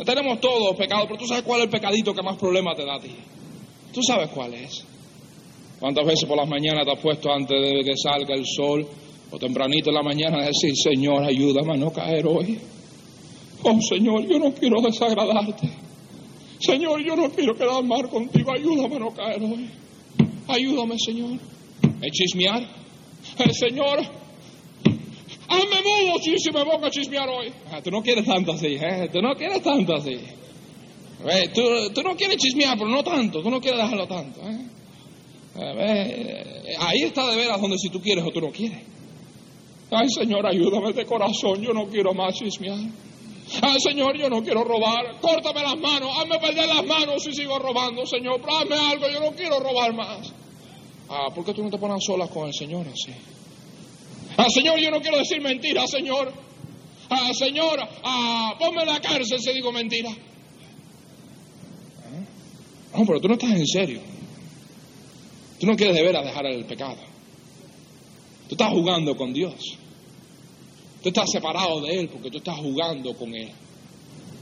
Tenemos 0.05 0.39
todos 0.39 0.75
pecados, 0.75 1.05
pero 1.07 1.17
tú 1.17 1.25
sabes 1.25 1.43
cuál 1.43 1.61
es 1.61 1.65
el 1.65 1.71
pecadito 1.71 2.13
que 2.13 2.21
más 2.21 2.37
problema 2.37 2.75
te 2.75 2.85
da 2.85 2.97
a 2.97 2.99
ti. 2.99 3.15
Tú 3.91 4.03
sabes 4.03 4.29
cuál 4.29 4.53
es. 4.53 4.85
¿Cuántas 5.79 6.05
veces 6.05 6.25
por 6.25 6.38
las 6.38 6.47
mañanas 6.47 6.85
te 6.85 6.91
has 6.91 6.99
puesto 6.99 7.31
antes 7.31 7.59
de 7.61 7.83
que 7.83 7.97
salga 7.97 8.33
el 8.33 8.45
sol 8.45 8.88
o 9.31 9.38
tempranito 9.38 9.89
en 9.89 9.95
la 9.95 10.03
mañana 10.03 10.38
a 10.43 10.47
decir, 10.47 10.73
Señor, 10.75 11.23
ayúdame 11.23 11.73
a 11.73 11.77
no 11.77 11.91
caer 11.91 12.25
hoy? 12.27 12.57
Oh 13.63 13.77
Señor, 13.81 14.27
yo 14.27 14.39
no 14.39 14.53
quiero 14.53 14.81
desagradarte. 14.81 15.69
Señor, 16.59 17.03
yo 17.03 17.15
no 17.15 17.29
quiero 17.29 17.53
quedar 17.55 17.83
mal 17.83 18.07
contigo. 18.09 18.51
Ayúdame 18.51 18.95
a 18.95 18.99
no 18.99 19.13
caer 19.13 19.41
hoy. 19.43 19.69
Ayúdame, 20.47 20.95
Señor. 20.97 21.39
¿Es 22.01 22.11
chismear? 22.11 22.61
Eh, 23.39 23.53
señor, 23.53 23.99
hazme 25.47 25.81
mudo 25.81 26.19
si, 26.21 26.38
si 26.38 26.51
me 26.51 26.63
pongo 26.63 26.85
a 26.85 26.91
chismear 26.91 27.27
hoy. 27.27 27.51
Ah, 27.71 27.81
tú 27.81 27.89
no 27.89 28.01
quieres 28.01 28.25
tanto 28.25 28.51
así, 28.51 28.75
¿eh? 28.75 29.09
Tú 29.11 29.21
no 29.21 29.33
quieres 29.35 29.61
tanto 29.61 29.95
así. 29.95 30.13
Eh, 30.13 31.49
tú, 31.53 31.61
tú, 31.93 32.03
no 32.03 32.15
quieres 32.15 32.38
chismear, 32.38 32.77
pero 32.77 32.89
no 32.89 33.03
tanto. 33.03 33.41
Tú 33.41 33.49
no 33.49 33.59
quieres 33.59 33.81
dejarlo 33.81 34.07
tanto, 34.07 34.41
¿eh? 34.41 34.59
Eh, 35.57 36.75
ahí 36.79 37.03
está 37.03 37.29
de 37.29 37.37
veras 37.37 37.61
donde 37.61 37.77
si 37.77 37.89
tú 37.89 38.01
quieres 38.01 38.23
o 38.25 38.31
tú 38.31 38.41
no 38.41 38.51
quieres. 38.51 38.79
Ay, 39.91 40.07
Señor, 40.09 40.45
ayúdame 40.45 40.91
de 40.93 41.05
corazón. 41.05 41.61
Yo 41.61 41.73
no 41.73 41.87
quiero 41.87 42.13
más 42.13 42.35
chismear. 42.35 42.79
Ay, 43.61 43.79
Señor, 43.79 44.17
yo 44.17 44.29
no 44.29 44.41
quiero 44.41 44.63
robar. 44.63 45.19
Córtame 45.21 45.61
las 45.61 45.77
manos. 45.77 46.09
Hazme 46.17 46.39
perder 46.39 46.67
las 46.67 46.85
manos 46.85 47.23
si 47.23 47.33
sigo 47.33 47.57
robando, 47.59 48.05
Señor. 48.05 48.41
Pero 48.41 48.81
algo. 48.81 49.07
Yo 49.07 49.19
no 49.19 49.31
quiero 49.31 49.59
robar 49.59 49.93
más. 49.93 50.33
Ah, 51.07 51.29
¿por 51.33 51.45
qué 51.45 51.53
tú 51.53 51.63
no 51.63 51.69
te 51.69 51.77
pones 51.77 52.03
solas 52.03 52.29
con 52.29 52.47
el 52.47 52.53
Señor 52.53 52.87
así? 52.87 53.13
Ah, 54.37 54.47
Señor, 54.49 54.79
yo 54.79 54.91
no 54.91 54.99
quiero 54.99 55.17
decir 55.17 55.39
mentiras, 55.41 55.89
Señor. 55.89 56.33
Ah, 57.09 57.31
Señor, 57.33 57.79
ah, 58.03 58.55
ponme 58.59 58.81
en 58.81 58.87
la 58.87 58.99
cárcel 58.99 59.39
si 59.39 59.53
digo 59.53 59.71
mentira. 59.71 60.09
No, 62.97 63.05
pero 63.05 63.19
tú 63.19 63.27
no 63.27 63.33
estás 63.35 63.51
en 63.51 63.67
serio. 63.67 64.14
Tú 65.65 65.71
no 65.71 65.78
quieres 65.78 65.95
de 65.95 66.04
veras 66.04 66.23
dejar 66.23 66.45
el 66.45 66.63
pecado. 66.65 66.97
Tú 68.47 68.54
estás 68.54 68.69
jugando 68.69 69.17
con 69.17 69.34
Dios. 69.34 69.56
Tú 71.01 71.10
estás 71.10 71.28
separado 71.32 71.82
de 71.82 72.01
Él 72.01 72.08
porque 72.08 72.30
tú 72.30 72.38
estás 72.38 72.60
jugando 72.60 73.15
con 73.15 73.34
Él. 73.34 73.49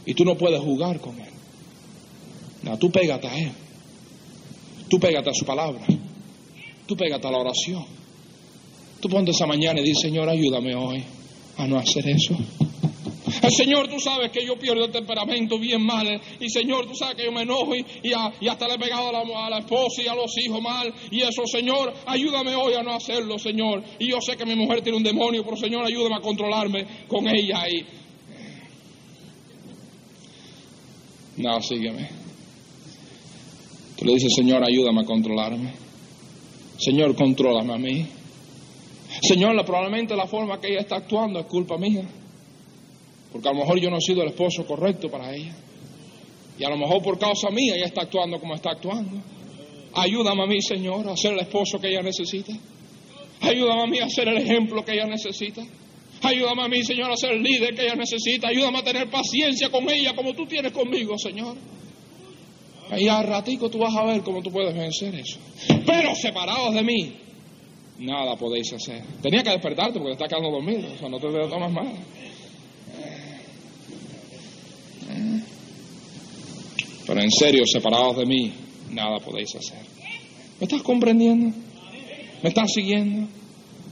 Y 0.05 0.13
tú 0.15 0.25
no 0.25 0.35
puedes 0.35 0.59
jugar 0.59 0.99
con 0.99 1.17
Él. 1.17 1.31
No, 2.63 2.77
tú 2.77 2.91
pégate 2.91 3.29
a 3.29 3.39
Él. 3.39 3.53
Tú 4.89 4.99
pégate 4.99 5.29
a 5.29 5.33
su 5.33 5.45
palabra. 5.45 5.85
Tú 6.85 6.97
pégate 6.97 7.25
a 7.25 7.31
la 7.31 7.37
oración. 7.37 7.85
Tú 8.99 9.07
ponte 9.07 9.31
esa 9.31 9.45
mañana 9.45 9.79
y 9.79 9.83
di, 9.85 9.95
Señor, 9.95 10.27
ayúdame 10.27 10.75
hoy 10.75 11.05
a 11.55 11.65
no 11.65 11.77
hacer 11.77 12.05
eso. 12.09 12.35
Señor, 13.49 13.89
tú 13.89 13.99
sabes 13.99 14.31
que 14.31 14.45
yo 14.45 14.57
pierdo 14.57 14.85
el 14.85 14.91
temperamento 14.91 15.59
bien 15.59 15.85
mal. 15.85 16.07
Y 16.39 16.49
Señor, 16.49 16.87
tú 16.87 16.95
sabes 16.95 17.15
que 17.15 17.25
yo 17.25 17.31
me 17.31 17.41
enojo 17.41 17.75
y, 17.75 17.85
y, 18.03 18.47
hasta 18.47 18.67
le 18.67 18.75
he 18.75 18.79
pegado 18.79 19.09
a 19.09 19.11
la, 19.11 19.19
a 19.19 19.49
la, 19.49 19.59
esposa 19.59 20.01
y 20.01 20.07
a 20.07 20.15
los 20.15 20.31
hijos 20.37 20.61
mal. 20.61 20.93
Y 21.11 21.21
eso, 21.21 21.45
Señor, 21.45 21.93
ayúdame 22.05 22.55
hoy 22.55 22.73
a 22.75 22.83
no 22.83 22.93
hacerlo, 22.93 23.37
Señor. 23.37 23.83
Y 23.99 24.09
yo 24.09 24.21
sé 24.21 24.37
que 24.37 24.45
mi 24.45 24.55
mujer 24.55 24.81
tiene 24.81 24.97
un 24.97 25.03
demonio, 25.03 25.43
pero 25.43 25.57
Señor, 25.57 25.85
ayúdame 25.85 26.15
a 26.15 26.21
controlarme 26.21 26.87
con 27.07 27.27
ella. 27.27 27.63
Y... 27.69 27.85
No, 31.41 31.61
sígueme. 31.61 32.09
Tú 33.97 34.05
le 34.05 34.13
dices, 34.13 34.31
Señor, 34.35 34.63
ayúdame 34.63 35.01
a 35.01 35.05
controlarme. 35.05 35.73
Señor, 36.77 37.15
contrólame 37.15 37.73
a 37.73 37.77
mí. 37.77 38.07
Señor, 39.21 39.63
probablemente 39.65 40.15
la 40.15 40.27
forma 40.27 40.59
que 40.59 40.69
ella 40.69 40.81
está 40.81 40.95
actuando 40.95 41.39
es 41.39 41.45
culpa 41.45 41.77
mía. 41.77 42.03
Porque 43.33 43.49
a 43.49 43.51
lo 43.51 43.59
mejor 43.59 43.79
yo 43.81 43.89
no 43.89 43.97
he 43.97 44.01
sido 44.01 44.21
el 44.21 44.29
esposo 44.29 44.65
correcto 44.65 45.09
para 45.09 45.35
ella. 45.35 45.53
Y 46.57 46.63
a 46.63 46.69
lo 46.69 46.77
mejor 46.77 47.01
por 47.01 47.17
causa 47.17 47.49
mía 47.49 47.75
ella 47.75 47.87
está 47.87 48.03
actuando 48.03 48.39
como 48.39 48.53
está 48.53 48.69
actuando. 48.69 49.19
Ayúdame 49.95 50.43
a 50.43 50.45
mí, 50.45 50.61
Señor, 50.61 51.09
a 51.09 51.17
ser 51.17 51.33
el 51.33 51.39
esposo 51.39 51.79
que 51.79 51.89
ella 51.89 52.03
necesita. 52.03 52.53
Ayúdame 53.41 53.81
a 53.81 53.87
mí 53.87 53.99
a 53.99 54.09
ser 54.09 54.27
el 54.27 54.37
ejemplo 54.37 54.85
que 54.85 54.93
ella 54.93 55.07
necesita. 55.07 55.63
Ayúdame 56.21 56.63
a 56.63 56.67
mí, 56.67 56.83
Señor, 56.83 57.11
a 57.11 57.17
ser 57.17 57.31
el 57.31 57.43
líder 57.43 57.73
que 57.75 57.83
ella 57.83 57.95
necesita. 57.95 58.49
Ayúdame 58.49 58.79
a 58.79 58.83
tener 58.83 59.09
paciencia 59.09 59.69
con 59.69 59.89
ella 59.89 60.15
como 60.15 60.33
tú 60.33 60.45
tienes 60.45 60.71
conmigo, 60.71 61.17
Señor. 61.17 61.57
Y 62.95 63.07
al 63.07 63.25
ratico 63.25 63.69
tú 63.69 63.79
vas 63.79 63.95
a 63.95 64.05
ver 64.05 64.21
cómo 64.21 64.43
tú 64.43 64.51
puedes 64.51 64.75
vencer 64.75 65.15
eso. 65.15 65.39
Pero 65.85 66.13
separados 66.15 66.75
de 66.75 66.83
mí, 66.83 67.13
nada 67.97 68.35
podéis 68.35 68.71
hacer. 68.73 69.01
Tenía 69.21 69.41
que 69.41 69.49
despertarte 69.49 69.99
porque 69.99 70.15
te 70.15 70.23
estás 70.23 70.29
quedando 70.29 70.51
dormido. 70.51 70.93
O 70.93 70.97
sea, 70.97 71.09
no 71.09 71.19
te 71.19 71.27
tomas 71.49 71.71
mal. 71.71 71.93
Pero 77.05 77.21
en 77.21 77.31
serio, 77.31 77.63
separados 77.65 78.17
de 78.17 78.25
mí, 78.25 78.53
nada 78.91 79.19
podéis 79.19 79.55
hacer. 79.55 79.79
¿Me 80.59 80.65
estás 80.65 80.81
comprendiendo? 80.81 81.55
¿Me 82.41 82.49
estás 82.49 82.71
siguiendo? 82.73 83.27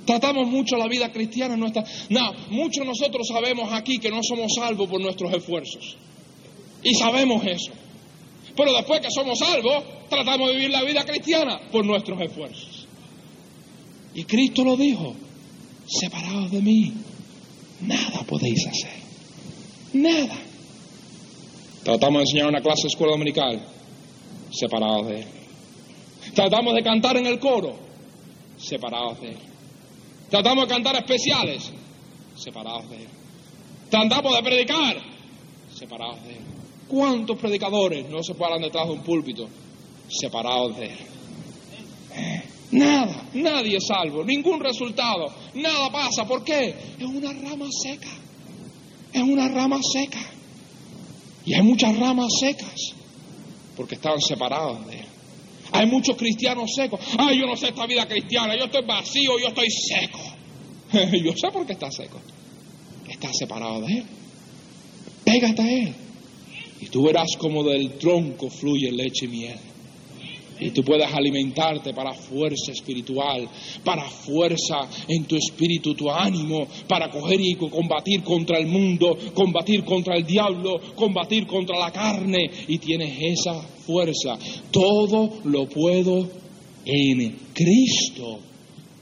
Tratamos 0.06 0.48
mucho 0.48 0.78
la 0.78 0.88
vida 0.88 1.12
cristiana. 1.12 1.58
No, 1.58 1.68
está... 1.68 1.84
no, 2.10 2.34
muchos 2.50 2.86
nosotros 2.86 3.28
sabemos 3.28 3.72
aquí 3.74 3.98
que 3.98 4.10
no 4.10 4.22
somos 4.24 4.54
salvos 4.56 4.90
por 4.90 5.02
nuestros 5.02 5.34
esfuerzos. 5.34 5.98
Y 6.84 6.94
sabemos 6.96 7.44
eso. 7.46 7.72
Pero 8.56 8.74
después 8.74 9.02
que 9.02 9.12
somos 9.12 9.40
salvos, 9.40 9.84
tratamos 10.10 10.50
de 10.50 10.56
vivir 10.56 10.72
la 10.72 10.84
vida 10.84 11.06
cristiana 11.06 11.60
por 11.72 11.86
nuestros 11.86 12.20
esfuerzos. 12.22 12.88
Y 14.14 14.24
Cristo 14.26 14.64
lo 14.64 14.76
dijo, 14.76 15.16
separados 15.88 16.52
de 16.52 16.62
mí, 16.62 16.94
nada 17.82 18.24
podéis 18.24 18.68
hacer. 18.68 19.00
Nada. 19.94 20.51
Tratamos 21.84 22.20
de 22.20 22.22
enseñar 22.22 22.48
una 22.48 22.62
clase 22.62 22.84
de 22.84 22.88
escuela 22.90 23.14
dominical, 23.14 23.60
separados 24.52 25.08
de 25.08 25.22
Él. 25.22 25.28
Tratamos 26.36 26.76
de 26.76 26.84
cantar 26.84 27.18
en 27.18 27.26
el 27.26 27.40
coro, 27.40 27.76
separados 28.58 29.20
de 29.22 29.30
Él. 29.30 29.38
Tratamos 30.30 30.68
de 30.68 30.74
cantar 30.74 30.96
especiales, 30.98 31.72
separados 32.36 32.90
de 32.90 32.98
Él. 32.98 33.08
Tratamos 33.90 34.36
de 34.36 34.44
predicar, 34.44 34.98
separados 35.74 36.24
de 36.24 36.30
Él. 36.32 36.42
¿Cuántos 36.88 37.38
predicadores 37.38 38.08
no 38.10 38.22
se 38.22 38.36
paran 38.36 38.62
detrás 38.62 38.86
de 38.86 38.94
un 38.94 39.02
púlpito, 39.02 39.48
separados 40.08 40.78
de 40.78 40.86
Él? 40.86 40.98
Eh, 42.14 42.44
nada, 42.72 43.24
nadie 43.34 43.78
es 43.78 43.88
salvo, 43.88 44.24
ningún 44.24 44.60
resultado, 44.60 45.34
nada 45.56 45.90
pasa. 45.90 46.26
¿Por 46.28 46.44
qué? 46.44 46.76
Es 47.00 47.06
una 47.06 47.34
rama 47.34 47.66
seca. 47.72 48.10
Es 49.14 49.24
una 49.24 49.48
rama 49.48 49.80
seca. 49.82 50.20
Y 51.46 51.54
hay 51.54 51.62
muchas 51.64 51.98
ramas 51.98 52.28
secas 52.40 52.94
porque 53.76 53.96
estaban 53.96 54.22
separados 54.22 54.86
de 54.88 55.00
él. 55.00 55.06
Hay 55.72 55.86
muchos 55.88 56.18
cristianos 56.18 56.70
secos. 56.76 57.00
Ay, 57.18 57.40
yo 57.40 57.46
no 57.46 57.56
sé 57.56 57.70
esta 57.70 57.86
vida 57.88 58.08
cristiana, 58.08 58.56
yo 58.58 58.66
estoy 58.66 58.86
vacío, 58.86 59.40
yo 59.40 59.48
estoy 59.48 59.68
seco. 59.70 60.20
yo 61.24 61.34
sé 61.36 61.50
por 61.52 61.66
qué 61.66 61.74
está 61.74 61.90
seco. 61.92 62.20
Está 63.08 63.32
separado 63.34 63.82
de 63.82 63.94
él. 63.94 64.06
Pégate 65.24 65.62
a 65.62 65.72
él. 65.72 65.96
Y 66.82 66.88
tú 66.88 67.04
verás 67.04 67.38
como 67.38 67.64
del 67.64 67.98
tronco 67.98 68.50
fluye 68.50 68.92
leche 68.92 69.26
y 69.26 69.30
miel. 69.30 69.60
Y 70.62 70.70
tú 70.70 70.84
puedes 70.84 71.12
alimentarte 71.12 71.92
para 71.92 72.14
fuerza 72.14 72.72
espiritual, 72.72 73.50
para 73.84 74.08
fuerza 74.08 74.88
en 75.08 75.26
tu 75.26 75.36
espíritu, 75.36 75.96
tu 75.96 76.08
ánimo, 76.08 76.68
para 76.88 77.10
coger 77.10 77.42
y 77.42 77.56
combatir 77.56 78.22
contra 78.22 78.60
el 78.60 78.68
mundo, 78.68 79.18
combatir 79.34 79.84
contra 79.84 80.16
el 80.16 80.24
diablo, 80.24 80.80
combatir 80.96 81.48
contra 81.48 81.80
la 81.80 81.92
carne. 81.92 82.48
Y 82.68 82.78
tienes 82.78 83.18
esa 83.20 83.60
fuerza. 83.60 84.38
Todo 84.70 85.42
lo 85.46 85.68
puedo 85.68 86.30
en 86.86 87.40
Cristo 87.54 88.40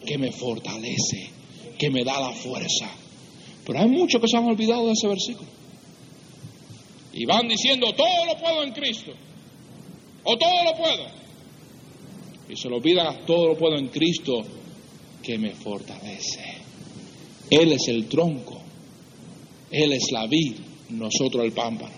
que 0.06 0.18
me 0.18 0.32
fortalece, 0.32 1.30
que 1.78 1.90
me 1.90 2.06
da 2.06 2.22
la 2.22 2.32
fuerza. 2.32 2.90
Pero 3.66 3.80
hay 3.80 3.90
muchos 3.90 4.22
que 4.22 4.30
se 4.30 4.38
han 4.38 4.46
olvidado 4.46 4.86
de 4.88 4.94
ese 4.94 5.10
versículo. 5.10 5.50
Y 7.12 7.26
van 7.26 7.50
diciendo, 7.50 7.92
todo 7.92 8.26
lo 8.28 8.38
puedo 8.40 8.64
en 8.64 8.72
Cristo. 8.72 9.12
O 10.24 10.38
todo 10.38 10.64
lo 10.64 10.78
puedo 10.78 11.19
y 12.50 12.56
se 12.56 12.68
lo 12.68 12.78
olvidan, 12.78 13.26
todo 13.28 13.50
lo 13.50 13.58
puedo 13.58 13.78
en 13.78 13.90
Cristo 13.90 14.42
que 15.22 15.38
me 15.38 15.52
fortalece. 15.52 16.58
Él 17.50 17.74
es 17.74 17.88
el 17.88 18.08
tronco, 18.08 18.60
Él 19.70 19.94
es 19.94 20.12
la 20.12 20.26
vid, 20.26 20.56
nosotros 20.90 21.46
el 21.46 21.52
pámpano. 21.52 21.94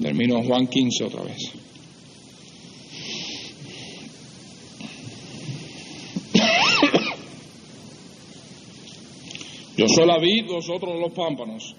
Termino 0.00 0.42
Juan 0.42 0.66
15 0.66 1.04
otra 1.04 1.22
vez. 1.22 1.36
Yo 9.76 9.86
soy 9.86 10.06
la 10.06 10.18
vid, 10.18 10.46
vosotros 10.46 10.98
los 10.98 11.12
pámpanos. 11.12 11.76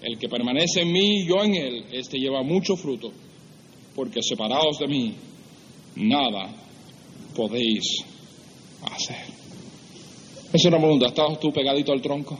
El 0.00 0.18
que 0.18 0.28
permanece 0.28 0.82
en 0.82 0.90
mí 0.90 1.20
y 1.20 1.28
yo 1.28 1.44
en 1.44 1.54
él, 1.54 1.84
este 1.92 2.18
lleva 2.18 2.42
mucho 2.42 2.74
fruto, 2.74 3.12
porque 3.94 4.20
separados 4.20 4.80
de 4.80 4.88
mí, 4.88 5.14
nada 5.94 6.61
podéis 7.34 8.04
hacer. 8.82 9.24
Es 10.52 10.64
una 10.66 10.78
pregunta, 10.78 11.06
¿estás 11.06 11.40
tú 11.40 11.52
pegadito 11.52 11.92
al 11.92 12.02
tronco? 12.02 12.38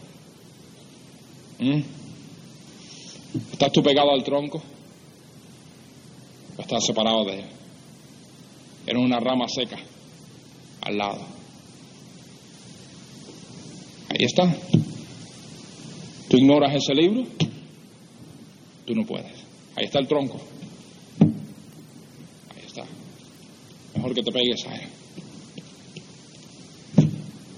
¿Mm? 1.58 1.80
¿Estás 3.52 3.72
tú 3.72 3.82
pegado 3.82 4.10
al 4.10 4.22
tronco? 4.22 4.62
¿O 6.58 6.60
estás 6.60 6.84
separado 6.84 7.24
de 7.24 7.40
él? 7.40 7.46
En 8.86 8.96
una 8.98 9.18
rama 9.18 9.46
seca, 9.48 9.78
al 10.82 10.98
lado. 10.98 11.20
Ahí 14.10 14.26
está. 14.26 14.54
¿Tú 16.28 16.36
ignoras 16.36 16.74
ese 16.74 16.94
libro? 16.94 17.24
Tú 18.84 18.94
no 18.94 19.06
puedes. 19.06 19.32
Ahí 19.76 19.84
está 19.84 20.00
el 20.00 20.08
tronco. 20.08 20.38
Ahí 21.20 22.64
está. 22.66 22.84
Mejor 24.02 24.16
que 24.16 24.22
te 24.24 24.32
pegues 24.32 24.66
a 24.66 24.74
él. 24.74 24.88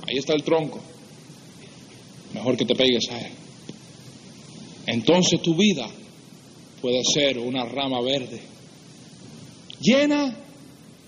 Ahí 0.06 0.18
está 0.18 0.34
el 0.34 0.42
tronco. 0.42 0.78
Mejor 2.34 2.54
que 2.58 2.66
te 2.66 2.74
pegues 2.74 3.08
a 3.10 3.18
él. 3.18 3.32
Entonces 4.88 5.40
tu 5.40 5.54
vida 5.54 5.88
puede 6.82 7.00
ser 7.14 7.38
una 7.38 7.64
rama 7.64 8.02
verde, 8.02 8.42
llena 9.80 10.36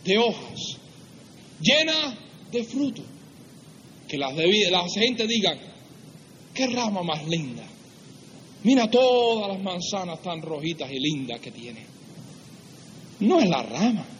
de 0.06 0.16
hojas, 0.16 0.78
llena 1.60 2.16
de 2.50 2.64
fruto. 2.64 3.02
Que 4.08 4.16
las, 4.16 4.34
la 4.34 4.88
gente 4.88 5.26
diga, 5.26 5.54
qué 6.54 6.66
rama 6.68 7.02
más 7.02 7.28
linda. 7.28 7.64
Mira 8.64 8.90
todas 8.90 9.48
las 9.48 9.62
manzanas 9.62 10.22
tan 10.22 10.40
rojitas 10.40 10.90
y 10.90 10.98
lindas 10.98 11.40
que 11.40 11.50
tiene. 11.50 11.84
No 13.20 13.38
es 13.38 13.50
la 13.50 13.62
rama, 13.62 14.15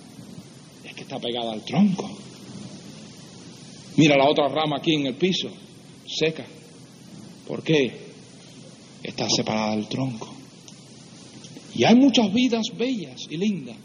que 0.97 1.03
está 1.03 1.19
pegada 1.21 1.53
al 1.53 1.63
tronco. 1.65 2.11
Mira 3.97 4.17
la 4.17 4.29
otra 4.29 4.49
rama 4.49 4.79
aquí 4.79 4.95
en 4.95 5.07
el 5.07 5.15
piso, 5.15 5.49
seca. 6.07 6.45
¿Por 7.47 7.63
qué? 7.63 8.07
Está 9.03 9.29
separada 9.29 9.77
del 9.77 9.87
tronco. 9.87 10.35
Y 11.75 11.85
hay 11.85 11.95
muchas 11.95 12.33
vidas 12.33 12.67
bellas 12.77 13.21
y 13.31 13.37
lindas. 13.37 13.77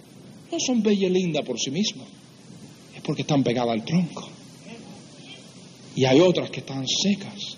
No 0.52 0.58
son 0.60 0.82
bellas 0.82 1.12
y 1.12 1.13
lindas 1.13 1.45
por 1.45 1.60
sí 1.60 1.71
mismas, 1.71 2.08
es 2.95 3.02
porque 3.02 3.21
están 3.21 3.43
pegadas 3.43 3.74
al 3.74 3.86
tronco. 3.86 4.28
Y 5.95 6.06
hay 6.06 6.19
otras 6.19 6.50
que 6.50 6.62
están 6.62 6.86
secas, 6.88 7.58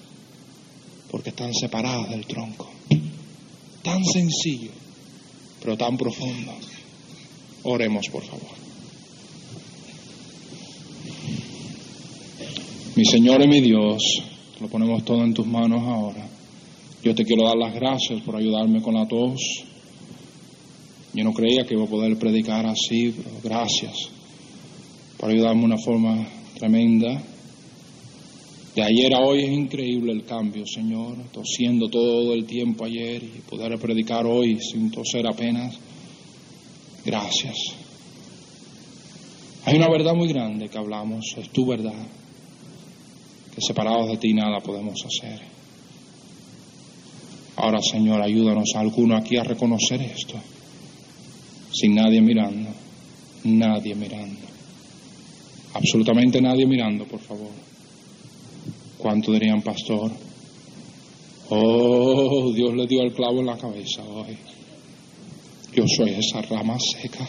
porque 1.10 1.30
están 1.30 1.54
separadas 1.54 2.10
del 2.10 2.26
tronco. 2.26 2.70
Tan 3.84 4.04
sencillo, 4.04 4.72
pero 5.62 5.78
tan 5.78 5.98
profundo. 5.98 6.54
Oremos, 7.64 8.08
por 8.12 8.24
favor. 8.24 8.64
Mi 12.96 13.06
Señor 13.06 13.42
y 13.42 13.48
mi 13.48 13.60
Dios, 13.60 14.04
lo 14.62 14.68
ponemos 14.68 15.04
todo 15.04 15.24
en 15.24 15.34
tus 15.34 15.48
manos 15.48 15.82
ahora. 15.82 16.28
Yo 17.02 17.16
te 17.16 17.26
quiero 17.26 17.44
dar 17.44 17.58
las 17.58 17.74
gracias 17.74 18.22
por 18.22 18.36
ayudarme 18.36 18.84
con 18.84 18.94
la 18.94 19.08
tos. 19.08 19.42
Yo 21.12 21.24
no 21.24 21.34
creía 21.34 21.66
que 21.66 21.74
iba 21.74 21.86
a 21.86 21.90
poder 21.90 22.16
predicar 22.20 22.68
así, 22.68 23.12
pero 23.18 23.32
gracias 23.44 23.96
por 25.18 25.32
ayudarme 25.32 25.62
de 25.62 25.66
una 25.66 25.78
forma 25.80 26.28
tremenda. 26.54 27.20
De 28.76 28.84
ayer 28.84 29.16
a 29.16 29.22
hoy 29.26 29.44
es 29.44 29.52
increíble 29.52 30.12
el 30.12 30.24
cambio, 30.24 30.64
Señor, 30.68 31.16
tosiendo 31.32 31.90
todo 31.90 32.32
el 32.36 32.46
tiempo 32.46 32.86
ayer 32.86 33.24
y 33.24 33.42
poder 33.50 33.76
predicar 33.80 34.28
hoy 34.28 34.60
sin 34.62 34.92
toser 34.92 35.26
apenas. 35.26 35.80
Gracias. 37.04 37.56
Hay 39.66 39.78
una 39.78 39.90
verdad 39.90 40.14
muy 40.14 40.28
grande 40.28 40.70
que 40.70 40.78
hablamos, 40.78 41.26
es 41.40 41.50
tu 41.50 41.66
verdad 41.66 42.06
que 43.54 43.62
separados 43.62 44.10
de 44.10 44.18
ti 44.18 44.34
nada 44.34 44.60
podemos 44.60 44.96
hacer. 45.06 45.40
Ahora, 47.56 47.80
Señor, 47.82 48.22
ayúdanos 48.22 48.72
a 48.76 48.80
alguno 48.80 49.16
aquí 49.16 49.38
a 49.38 49.44
reconocer 49.44 50.02
esto, 50.02 50.36
sin 51.72 51.96
nadie 51.96 52.20
mirando, 52.20 52.70
nadie 53.44 53.94
mirando, 53.94 54.42
absolutamente 55.74 56.42
nadie 56.42 56.66
mirando, 56.66 57.06
por 57.06 57.20
favor. 57.20 57.52
¿Cuánto 58.98 59.32
dirían, 59.34 59.62
pastor? 59.62 60.12
Oh, 61.50 62.52
Dios 62.54 62.74
le 62.74 62.88
dio 62.88 63.02
el 63.04 63.14
clavo 63.14 63.42
en 63.42 63.48
la 63.48 63.58
cabeza 63.58 64.04
hoy. 64.04 64.38
Yo 65.76 65.84
soy 65.88 66.12
esa 66.12 66.42
rama 66.42 66.78
seca. 66.80 67.28